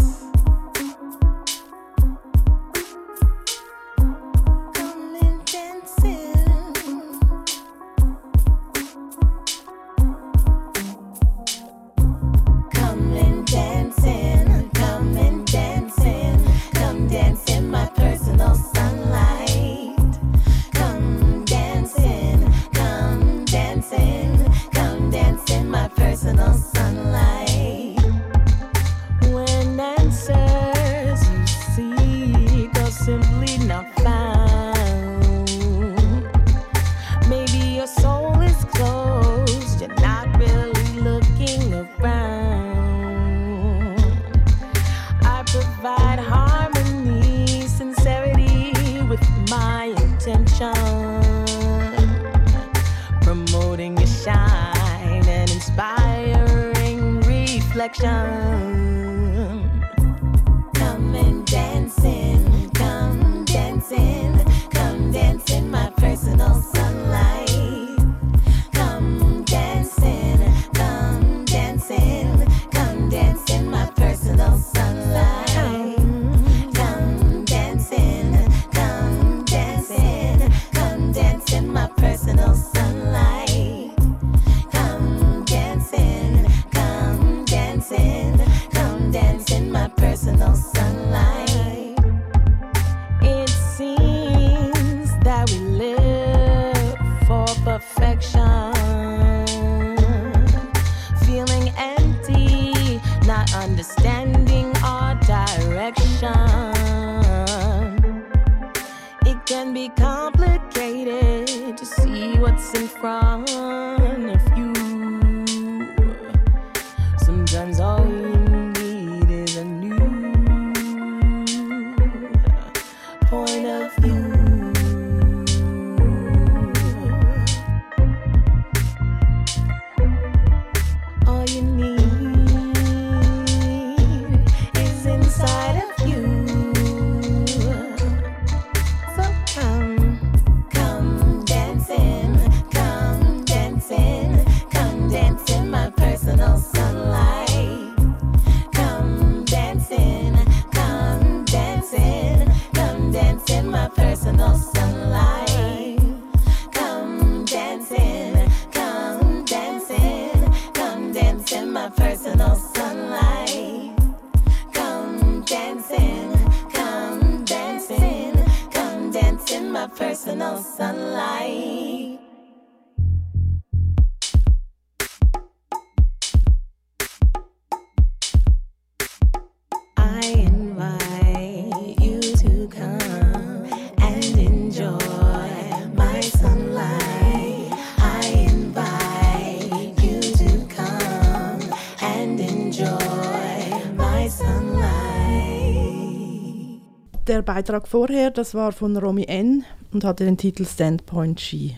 Beitrag 197.58 197.88
vorher, 197.88 198.30
das 198.30 198.54
war 198.54 198.70
von 198.70 198.96
Romy 198.96 199.24
N. 199.24 199.64
und 199.92 200.04
hatte 200.04 200.24
den 200.24 200.36
Titel 200.36 200.64
Standpoint 200.64 201.40
Ski. 201.40 201.74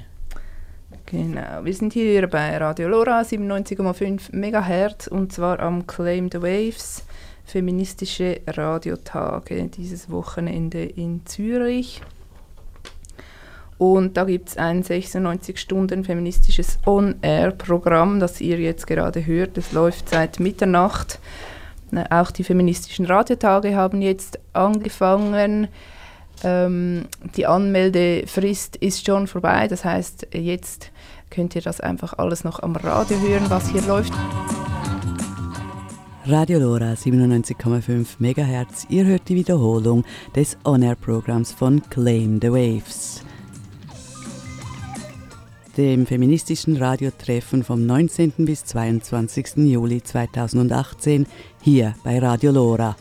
Genau, 1.07 1.64
wir 1.64 1.73
sind 1.73 1.95
hier 1.95 2.27
bei 2.27 2.59
Radio 2.59 2.87
Lora 2.87 3.23
97,5 3.23 4.31
MHz 4.31 5.07
und 5.07 5.33
zwar 5.33 5.59
am 5.61 5.87
Claim 5.87 6.29
the 6.31 6.43
Waves, 6.43 7.05
feministische 7.47 8.43
Radiotage, 8.47 9.71
dieses 9.75 10.11
Wochenende 10.11 10.85
in 10.85 11.25
Zürich. 11.25 12.03
Und 13.79 14.19
da 14.19 14.25
gibt 14.25 14.51
es 14.51 14.59
ein 14.59 14.83
96 14.83 15.59
Stunden 15.59 16.05
feministisches 16.05 16.79
On-Air-Programm, 16.85 18.21
das 18.21 18.43
ihr 18.43 18.59
jetzt 18.59 18.87
gerade 18.87 19.25
hört. 19.25 19.57
Es 19.57 19.73
läuft 19.73 20.11
seit 20.11 20.40
Mitternacht. 20.40 21.19
Na, 21.92 22.07
Auch 22.11 22.31
die 22.31 22.44
feministischen 22.44 23.07
Radiotage 23.07 23.74
haben 23.74 24.03
jetzt 24.03 24.38
angefangen. 24.53 25.68
Ähm, 26.42 27.07
die 27.37 27.46
Anmeldefrist 27.46 28.76
ist 28.76 29.05
schon 29.05 29.26
vorbei, 29.26 29.68
das 29.68 29.85
heißt, 29.85 30.29
jetzt 30.33 30.90
könnt 31.29 31.55
ihr 31.55 31.62
das 31.62 31.81
einfach 31.81 32.14
alles 32.18 32.44
noch 32.44 32.61
am 32.62 32.76
Radio 32.76 33.18
hören, 33.20 33.44
was 33.48 33.68
hier 33.68 33.83
läuft. 33.83 34.12
Radio 36.26 36.59
Lora 36.61 36.92
97,5 36.92 38.18
MHz. 38.18 38.87
Ihr 38.88 39.05
hört 39.05 39.29
die 39.29 39.35
Wiederholung 39.35 40.05
des 40.37 40.57
On-Air-Programms 40.64 41.53
von 41.53 41.83
Claim 41.90 42.38
the 42.40 42.53
Waves. 42.53 43.24
Dem 45.81 46.05
feministischen 46.05 46.77
Radiotreffen 46.77 47.64
vom 47.64 47.87
19. 47.87 48.33
bis 48.45 48.66
22. 48.66 49.57
Juli 49.57 50.03
2018 50.03 51.25
hier 51.62 51.95
bei 52.05 52.19
Radio 52.19 52.51
Lora. 52.53 52.97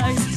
life. 0.00 0.29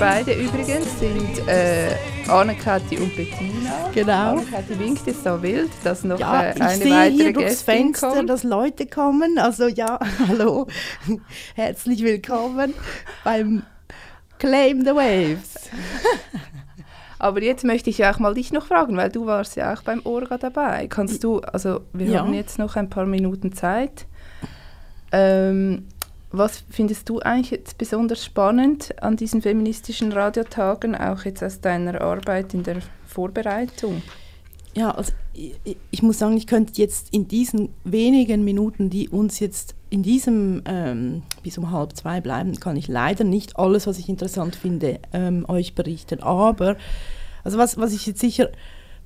Beide 0.00 0.32
übrigens 0.32 0.98
sind 0.98 1.46
äh, 1.46 1.94
Anne-Kathi 2.28 2.96
und 2.98 3.14
Bettina. 3.16 3.90
Genau. 3.94 4.30
Anne-Kathi 4.32 4.78
winkt 4.78 5.06
jetzt 5.06 5.24
da 5.26 5.40
wild, 5.42 5.70
dass 5.84 6.04
noch 6.04 6.18
Ja, 6.18 6.42
äh, 6.44 6.54
ich 6.56 6.62
eine 6.62 6.82
sehe 6.82 6.90
weitere 6.92 7.12
hier 7.14 7.32
durchs 7.34 7.48
Gästin 7.66 7.74
Fenster, 7.86 8.08
kommt. 8.10 8.30
dass 8.30 8.42
Leute 8.42 8.86
kommen. 8.86 9.38
Also 9.38 9.68
ja, 9.68 9.98
hallo, 10.28 10.66
herzlich 11.54 12.02
willkommen 12.02 12.72
beim 13.24 13.62
Claim 14.38 14.80
the 14.84 14.92
Waves. 14.94 15.54
Aber 17.18 17.42
jetzt 17.42 17.64
möchte 17.64 17.90
ich 17.90 18.02
auch 18.06 18.18
mal 18.18 18.32
dich 18.32 18.50
noch 18.50 18.64
fragen, 18.66 18.96
weil 18.96 19.10
du 19.10 19.26
warst 19.26 19.54
ja 19.56 19.74
auch 19.74 19.82
beim 19.82 20.00
Orga 20.04 20.38
dabei. 20.38 20.86
Kannst 20.88 21.22
du, 21.22 21.40
also 21.40 21.82
wir 21.92 22.06
Ja. 22.06 22.20
haben 22.20 22.32
jetzt 22.32 22.58
noch 22.58 22.76
ein 22.76 22.88
paar 22.88 23.04
Minuten 23.04 23.52
Zeit. 23.52 24.06
Ähm, 25.12 25.88
was 26.32 26.62
findest 26.70 27.08
du 27.08 27.18
eigentlich 27.20 27.50
jetzt 27.50 27.78
besonders 27.78 28.24
spannend 28.24 28.94
an 29.02 29.16
diesen 29.16 29.42
feministischen 29.42 30.12
Radiotagen, 30.12 30.94
auch 30.94 31.24
jetzt 31.24 31.42
aus 31.42 31.60
deiner 31.60 32.00
Arbeit 32.00 32.54
in 32.54 32.62
der 32.62 32.78
Vorbereitung? 33.06 34.02
Ja, 34.74 34.92
also 34.92 35.12
ich, 35.34 35.76
ich 35.90 36.02
muss 36.02 36.18
sagen, 36.18 36.36
ich 36.36 36.46
könnte 36.46 36.74
jetzt 36.80 37.12
in 37.12 37.26
diesen 37.26 37.70
wenigen 37.82 38.44
Minuten, 38.44 38.90
die 38.90 39.08
uns 39.08 39.40
jetzt 39.40 39.74
in 39.90 40.04
diesem 40.04 40.62
ähm, 40.66 41.22
bis 41.42 41.58
um 41.58 41.72
halb 41.72 41.96
zwei 41.96 42.20
bleiben, 42.20 42.54
kann 42.60 42.76
ich 42.76 42.86
leider 42.86 43.24
nicht 43.24 43.58
alles, 43.58 43.88
was 43.88 43.98
ich 43.98 44.08
interessant 44.08 44.54
finde, 44.54 45.00
ähm, 45.12 45.44
euch 45.48 45.74
berichten. 45.74 46.22
Aber 46.22 46.76
also 47.42 47.58
was, 47.58 47.76
was 47.78 47.92
ich 47.92 48.06
jetzt 48.06 48.20
sicher 48.20 48.50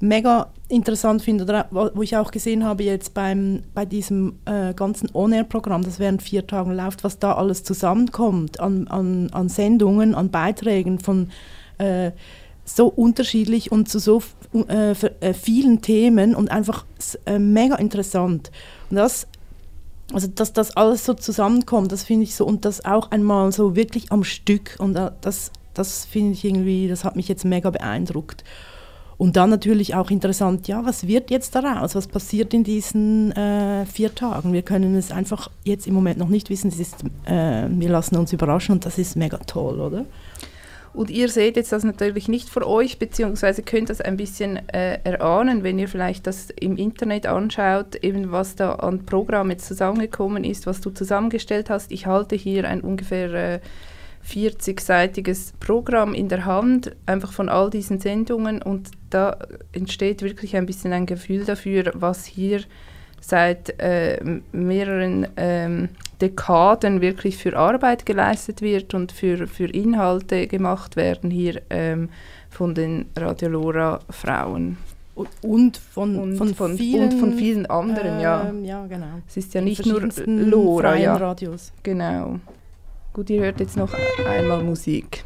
mega 0.00 0.50
interessant 0.68 1.22
finde, 1.22 1.44
oder 1.44 1.66
wo 1.70 2.02
ich 2.02 2.16
auch 2.16 2.30
gesehen 2.30 2.64
habe 2.64 2.82
jetzt 2.82 3.14
beim, 3.14 3.62
bei 3.74 3.84
diesem 3.84 4.38
äh, 4.44 4.74
ganzen 4.74 5.08
On-Air-Programm, 5.14 5.82
das 5.82 5.98
während 5.98 6.22
vier 6.22 6.46
Tagen 6.46 6.74
läuft, 6.74 7.04
was 7.04 7.18
da 7.18 7.34
alles 7.34 7.64
zusammenkommt 7.64 8.60
an, 8.60 8.88
an, 8.88 9.30
an 9.32 9.48
Sendungen, 9.48 10.14
an 10.14 10.30
Beiträgen 10.30 10.98
von 10.98 11.30
äh, 11.78 12.12
so 12.64 12.86
unterschiedlich 12.86 13.70
und 13.72 13.88
zu 13.88 13.98
so 13.98 14.22
äh, 14.68 14.92
äh, 14.92 15.34
vielen 15.34 15.82
Themen 15.82 16.34
und 16.34 16.50
einfach 16.50 16.84
äh, 17.26 17.38
mega 17.38 17.76
interessant. 17.76 18.50
Und 18.90 18.96
das, 18.96 19.26
also 20.12 20.28
dass 20.28 20.52
das 20.52 20.76
alles 20.76 21.04
so 21.04 21.14
zusammenkommt, 21.14 21.92
das 21.92 22.04
finde 22.04 22.24
ich 22.24 22.34
so 22.34 22.46
und 22.46 22.64
das 22.64 22.84
auch 22.84 23.10
einmal 23.10 23.52
so 23.52 23.76
wirklich 23.76 24.12
am 24.12 24.24
Stück 24.24 24.76
und 24.78 24.96
äh, 24.96 25.10
das, 25.20 25.50
das 25.74 26.04
finde 26.06 26.32
ich 26.32 26.44
irgendwie, 26.44 26.88
das 26.88 27.04
hat 27.04 27.16
mich 27.16 27.28
jetzt 27.28 27.44
mega 27.44 27.70
beeindruckt. 27.70 28.44
Und 29.16 29.36
dann 29.36 29.50
natürlich 29.50 29.94
auch 29.94 30.10
interessant, 30.10 30.66
ja, 30.68 30.84
was 30.84 31.06
wird 31.06 31.30
jetzt 31.30 31.54
daraus? 31.54 31.94
Was 31.94 32.06
passiert 32.06 32.52
in 32.52 32.64
diesen 32.64 33.32
äh, 33.32 33.86
vier 33.86 34.14
Tagen? 34.14 34.52
Wir 34.52 34.62
können 34.62 34.96
es 34.96 35.12
einfach 35.12 35.50
jetzt 35.62 35.86
im 35.86 35.94
Moment 35.94 36.18
noch 36.18 36.28
nicht 36.28 36.50
wissen. 36.50 36.68
Es 36.68 36.80
ist, 36.80 37.04
äh, 37.24 37.66
wir 37.68 37.88
lassen 37.88 38.16
uns 38.16 38.32
überraschen 38.32 38.72
und 38.72 38.86
das 38.86 38.98
ist 38.98 39.16
mega 39.16 39.38
toll, 39.38 39.80
oder? 39.80 40.04
Und 40.94 41.10
ihr 41.10 41.28
seht 41.28 41.56
jetzt 41.56 41.72
das 41.72 41.82
natürlich 41.82 42.28
nicht 42.28 42.48
vor 42.48 42.64
euch, 42.64 43.00
beziehungsweise 43.00 43.62
könnt 43.64 43.90
das 43.90 44.00
ein 44.00 44.16
bisschen 44.16 44.68
äh, 44.68 45.00
erahnen, 45.02 45.64
wenn 45.64 45.76
ihr 45.78 45.88
vielleicht 45.88 46.28
das 46.28 46.50
im 46.50 46.76
Internet 46.76 47.26
anschaut, 47.26 47.96
eben 47.96 48.30
was 48.30 48.54
da 48.54 48.74
an 48.74 49.04
Programm 49.04 49.50
jetzt 49.50 49.66
zusammengekommen 49.66 50.44
ist, 50.44 50.68
was 50.68 50.80
du 50.80 50.90
zusammengestellt 50.90 51.68
hast. 51.68 51.90
Ich 51.90 52.06
halte 52.06 52.36
hier 52.36 52.68
ein 52.68 52.80
ungefähr 52.80 53.34
äh, 53.34 53.60
40-seitiges 54.26 55.52
Programm 55.60 56.14
in 56.14 56.28
der 56.28 56.44
Hand, 56.44 56.94
einfach 57.06 57.32
von 57.32 57.48
all 57.48 57.70
diesen 57.70 58.00
Sendungen 58.00 58.62
und 58.62 58.90
da 59.10 59.36
entsteht 59.72 60.22
wirklich 60.22 60.56
ein 60.56 60.66
bisschen 60.66 60.92
ein 60.92 61.06
Gefühl 61.06 61.44
dafür, 61.44 61.92
was 61.94 62.24
hier 62.24 62.60
seit 63.20 63.78
äh, 63.80 64.22
mehreren 64.52 65.26
ähm, 65.36 65.88
Dekaden 66.20 67.00
wirklich 67.00 67.36
für 67.38 67.56
Arbeit 67.56 68.06
geleistet 68.06 68.60
wird 68.62 68.94
und 68.94 69.12
für, 69.12 69.46
für 69.46 69.66
Inhalte 69.66 70.46
gemacht 70.46 70.96
werden 70.96 71.30
hier 71.30 71.62
ähm, 71.70 72.08
von 72.50 72.74
den 72.74 73.06
Radiolora 73.16 74.00
Frauen. 74.10 74.76
Und 75.42 75.76
von, 75.76 76.18
Und 76.18 76.36
von, 76.36 76.54
von- 76.54 76.76
vielen, 76.76 77.12
und 77.12 77.20
von 77.20 77.34
vielen 77.34 77.66
anderen, 77.66 78.20
ja. 78.20 78.48
ähm, 78.48 78.64
ja, 78.64 78.84
genau. 78.86 79.20
Es 79.28 79.36
ist 79.36 79.54
ja 79.54 79.60
nicht 79.60 79.86
nur 79.86 80.08
Lora, 80.26 80.96
ja. 80.96 81.16
Radios. 81.16 81.72
Genau. 81.84 82.40
Gut, 83.14 83.30
ihr 83.30 83.42
hört 83.42 83.60
jetzt 83.60 83.76
noch 83.76 83.94
einmal 84.26 84.64
Musik. 84.64 85.22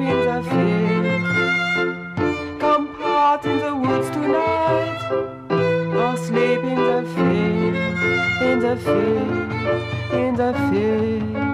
In 0.00 0.18
the 0.28 0.42
field. 0.50 1.22
Come 2.60 2.94
part 2.96 3.44
in 3.44 3.58
the 3.58 3.74
woods 3.74 4.10
tonight, 4.10 5.00
or 5.50 6.16
sleep 6.16 6.62
in 6.64 6.80
the 6.90 7.02
field, 7.14 7.76
in 8.42 8.58
the 8.60 8.76
field, 8.76 9.52
in 10.12 10.34
the 10.36 10.52
field. 10.70 11.51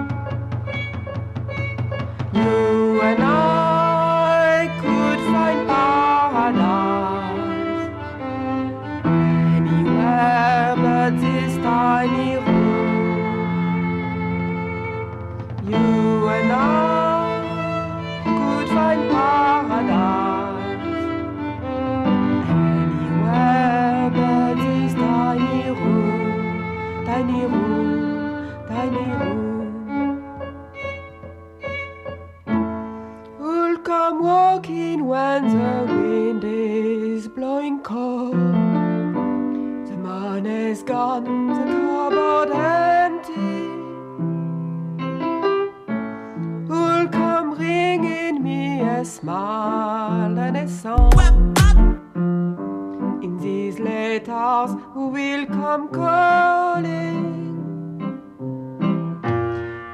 Who 54.99 55.07
will 55.07 55.45
come 55.45 55.87
calling? 55.87 57.23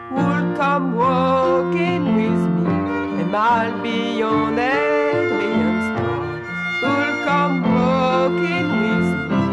Who'll 0.09 0.47
come 0.61 0.95
walking 0.95 2.03
with 2.17 2.41
me 2.63 2.75
a 3.21 3.23
mile 3.35 3.75
beyond 3.83 4.57
Adrian's 4.57 5.87
town? 5.97 6.25
Who'll 6.81 7.17
come 7.29 7.55
walking 7.75 8.67
with 8.83 9.09
me? 9.29 9.43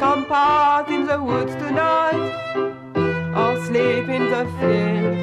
Come 0.00 0.22
part 0.26 0.88
in 0.96 1.02
the 1.06 1.18
woods 1.22 1.54
tonight, 1.54 2.24
or 3.42 3.52
sleep 3.66 4.06
in 4.16 4.24
the 4.34 4.44
field. 4.58 5.16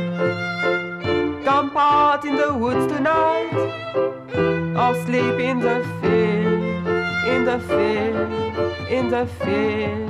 Come 1.44 1.68
part 1.72 2.24
in 2.24 2.36
the 2.38 2.54
woods 2.54 2.86
tonight, 2.94 3.54
or 4.82 4.92
sleep 5.06 5.38
in 5.50 5.58
the 5.60 5.78
field, 6.00 6.39
in 7.34 7.46
the 7.46 7.60
field, 7.70 8.32
in 8.90 9.10
the 9.10 9.26
field. 9.42 10.10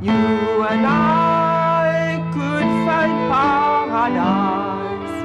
You 0.00 0.22
and 0.70 0.84
I 0.86 2.20
could 2.34 2.68
find 2.86 3.14
paradise 3.32 5.16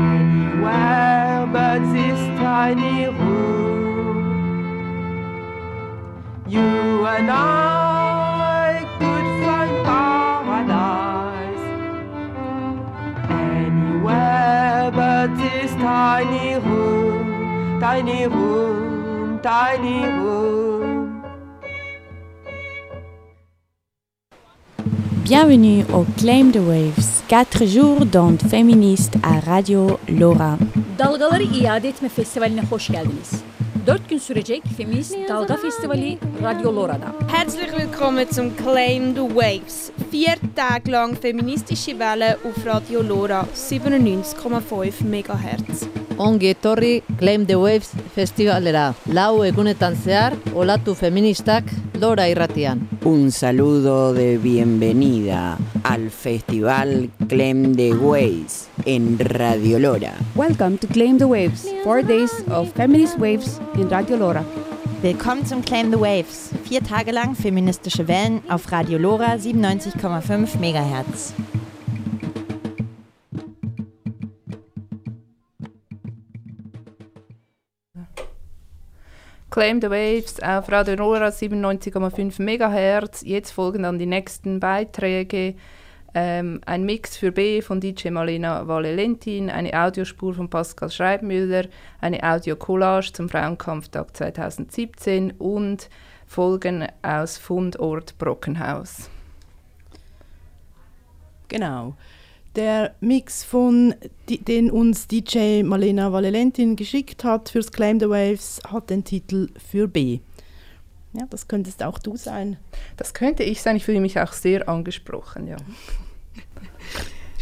anywhere 0.00 1.46
but 1.54 1.80
this 1.94 2.20
tiny 2.40 2.98
room. 3.18 3.36
You 6.46 7.06
and 7.14 7.28
I 7.30 8.84
could 8.98 9.28
find 9.44 9.74
paradise 9.90 11.64
anywhere 13.30 14.90
but 14.98 15.26
this 15.36 15.70
tiny 15.72 16.48
room, 16.66 16.95
tiny 17.86 18.26
room, 18.26 19.38
tiny 19.42 20.00
room. 20.20 21.22
Bienvenue 25.24 25.84
au 25.92 26.04
Claim 26.18 26.50
the 26.50 26.58
Waves, 26.58 27.22
4 27.28 27.64
jours 27.64 28.04
d'ondes 28.06 28.42
féministes 28.50 29.16
à 29.22 29.38
Radio 29.38 30.00
Lora. 30.08 30.58
Dalgaları 30.98 31.42
İade 31.42 31.88
Etme 31.88 32.08
Festivali'ne 32.08 32.62
hoş 32.62 32.88
geldiniz. 32.88 33.42
4 33.86 34.08
gün 34.08 34.18
sürecek 34.18 34.62
Feminist 34.76 35.16
Dalga 35.28 35.56
Festivali 35.56 36.18
Radio 36.42 36.76
Lora'da. 36.76 37.14
Herzlich 37.28 37.72
willkommen 37.72 38.26
zum 38.30 38.56
Claim 38.56 39.14
the 39.14 39.28
Waves. 39.34 39.90
Vier 40.16 40.38
Tage 40.54 40.90
lang 40.90 41.14
feministische 41.14 41.92
Welle 41.98 42.38
auf 42.42 42.64
Radio 42.64 43.02
Lora 43.02 43.46
97,5 43.54 45.04
MHz. 45.04 45.88
Ongi 46.16 46.48
etorri 46.54 47.02
Claim 47.18 47.44
the 47.44 47.56
Waves 47.56 47.90
festivalera. 48.14 48.94
Lau 49.12 49.44
egunetan 49.44 49.92
zehar, 49.94 50.32
olatu 50.54 50.94
feministak 50.94 51.68
lora 52.00 52.30
irratian. 52.32 52.88
Un 53.04 53.30
saludo 53.30 54.14
de 54.14 54.38
bienvenida 54.38 55.58
al 55.82 56.08
festival 56.08 57.10
Clem 57.28 57.74
de 57.74 57.92
Waves 57.92 58.70
en 58.86 59.18
Radio 59.18 59.78
Lora. 59.78 60.14
Welcome 60.34 60.78
to 60.78 60.86
Claim 60.86 61.18
the 61.18 61.26
Waves, 61.26 61.68
four 61.84 62.02
days 62.02 62.32
of 62.48 62.72
feminist 62.72 63.18
waves 63.18 63.60
in 63.74 63.90
Radio 63.90 64.16
Lora. 64.16 64.65
Willkommen 65.06 65.46
zum 65.46 65.64
Claim 65.64 65.92
the 65.92 66.00
Waves. 66.00 66.50
Vier 66.64 66.82
Tage 66.82 67.12
lang 67.12 67.36
feministische 67.36 68.08
Wellen 68.08 68.42
auf 68.48 68.72
Radio 68.72 68.98
Lora 68.98 69.34
97,5 69.34 70.58
MHz. 70.58 71.32
Claim 79.48 79.80
the 79.80 79.90
Waves 79.90 80.42
auf 80.42 80.68
Radio 80.72 80.96
Nora 80.96 81.28
97,5 81.28 82.42
MHz. 82.42 83.22
Jetzt 83.24 83.52
folgen 83.52 83.84
dann 83.84 84.00
die 84.00 84.06
nächsten 84.06 84.58
Beiträge. 84.58 85.54
Ähm, 86.18 86.62
ein 86.64 86.84
Mix 86.84 87.18
für 87.18 87.30
B 87.30 87.60
von 87.60 87.78
DJ 87.78 88.08
Malena 88.08 88.66
Valelentin, 88.66 89.50
eine 89.50 89.78
Audiospur 89.78 90.32
von 90.32 90.48
Pascal 90.48 90.90
Schreibmüller, 90.90 91.66
eine 92.00 92.22
Audio-Collage 92.22 93.12
zum 93.12 93.28
Frauenkampftag 93.28 94.16
2017 94.16 95.32
und 95.32 95.90
Folgen 96.26 96.86
aus 97.02 97.36
Fundort 97.36 98.16
Brockenhaus. 98.16 99.10
Genau. 101.48 101.96
Der 102.54 102.94
Mix, 103.00 103.44
von, 103.44 103.94
den 104.26 104.70
uns 104.70 105.08
DJ 105.08 105.64
Malena 105.64 106.10
Valelentin 106.10 106.76
geschickt 106.76 107.24
hat 107.24 107.50
fürs 107.50 107.70
Claim 107.70 108.00
the 108.00 108.08
Waves, 108.08 108.62
hat 108.66 108.88
den 108.88 109.04
Titel 109.04 109.50
Für 109.58 109.86
B. 109.86 110.20
Ja, 111.12 111.26
das 111.28 111.46
könntest 111.46 111.82
auch 111.82 111.98
du 111.98 112.16
sein. 112.16 112.56
Das 112.96 113.12
könnte 113.12 113.42
ich 113.42 113.60
sein. 113.60 113.76
Ich 113.76 113.84
fühle 113.84 114.00
mich 114.00 114.18
auch 114.18 114.32
sehr 114.32 114.66
angesprochen, 114.66 115.46
ja. 115.46 115.58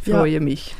Ich 0.05 0.09
Ja. 0.09 0.18
freue 0.18 0.38
mich. 0.40 0.74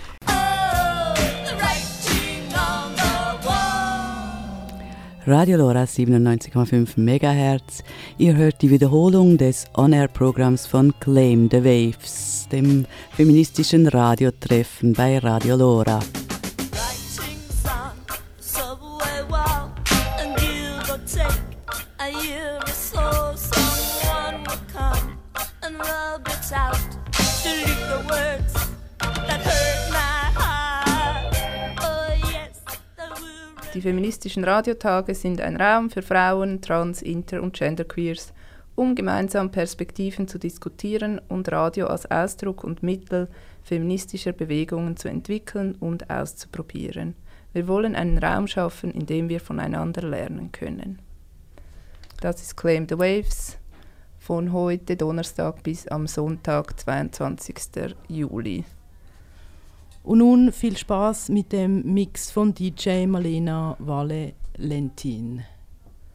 Radio 5.27 5.57
Lora 5.57 5.85
97,5 5.87 6.99
MHz. 6.99 7.83
Ihr 8.19 8.37
hört 8.37 8.61
die 8.61 8.69
Wiederholung 8.71 9.39
des 9.39 9.65
On-Air-Programms 9.75 10.67
von 10.67 10.93
Claim 11.01 11.49
the 11.51 11.65
Waves, 11.65 12.47
dem 12.53 12.85
feministischen 13.13 13.87
Radiotreffen 13.89 14.93
bei 14.93 15.19
Radio 15.19 15.57
Lora. 15.57 16.01
Die 33.75 33.81
feministischen 33.81 34.45
Radiotage 34.45 35.17
sind 35.17 35.41
ein 35.41 35.57
Raum 35.57 35.91
für 35.91 36.03
Frauen, 36.03 36.61
Trans, 36.63 37.03
Inter- 37.03 37.43
und 37.43 37.55
Genderqueers, 37.55 38.33
um 38.77 38.95
gemeinsam 38.95 39.51
Perspektiven 39.51 40.29
zu 40.29 40.39
diskutieren 40.39 41.21
und 41.29 41.51
Radio 41.51 41.89
als 41.89 42.09
Ausdruck 42.09 42.63
und 42.63 42.85
Mittel 42.85 43.29
feministischer 43.65 44.33
Bewegungen 44.33 44.97
zu 44.97 45.09
entwickeln 45.09 45.75
und 45.81 46.09
auszuprobieren. 46.09 47.17
Wir 47.53 47.67
wollen 47.67 47.97
einen 47.97 48.19
Raum 48.19 48.47
schaffen, 48.47 48.93
in 48.93 49.07
dem 49.07 49.29
wir 49.29 49.41
voneinander 49.41 50.03
lernen 50.03 50.53
können. 50.53 51.01
Das 52.21 52.43
ist 52.43 52.57
Claim 52.57 52.87
the 52.89 52.99
Waves 52.99 53.59
von 54.21 54.53
heute 54.53 54.97
Donnerstag 54.97 55.65
bis 55.65 55.89
am 55.89 56.07
Sonntag, 56.07 56.79
22. 56.79 57.97
Juli. 58.07 58.65
Und 60.05 60.19
nun 60.19 60.53
viel 60.53 60.77
Spaß 60.77 61.31
mit 61.31 61.51
dem 61.53 61.83
Mix 61.95 62.31
von 62.31 62.53
DJ 62.53 63.07
Malena 63.07 63.75
Valentin. 63.79 65.43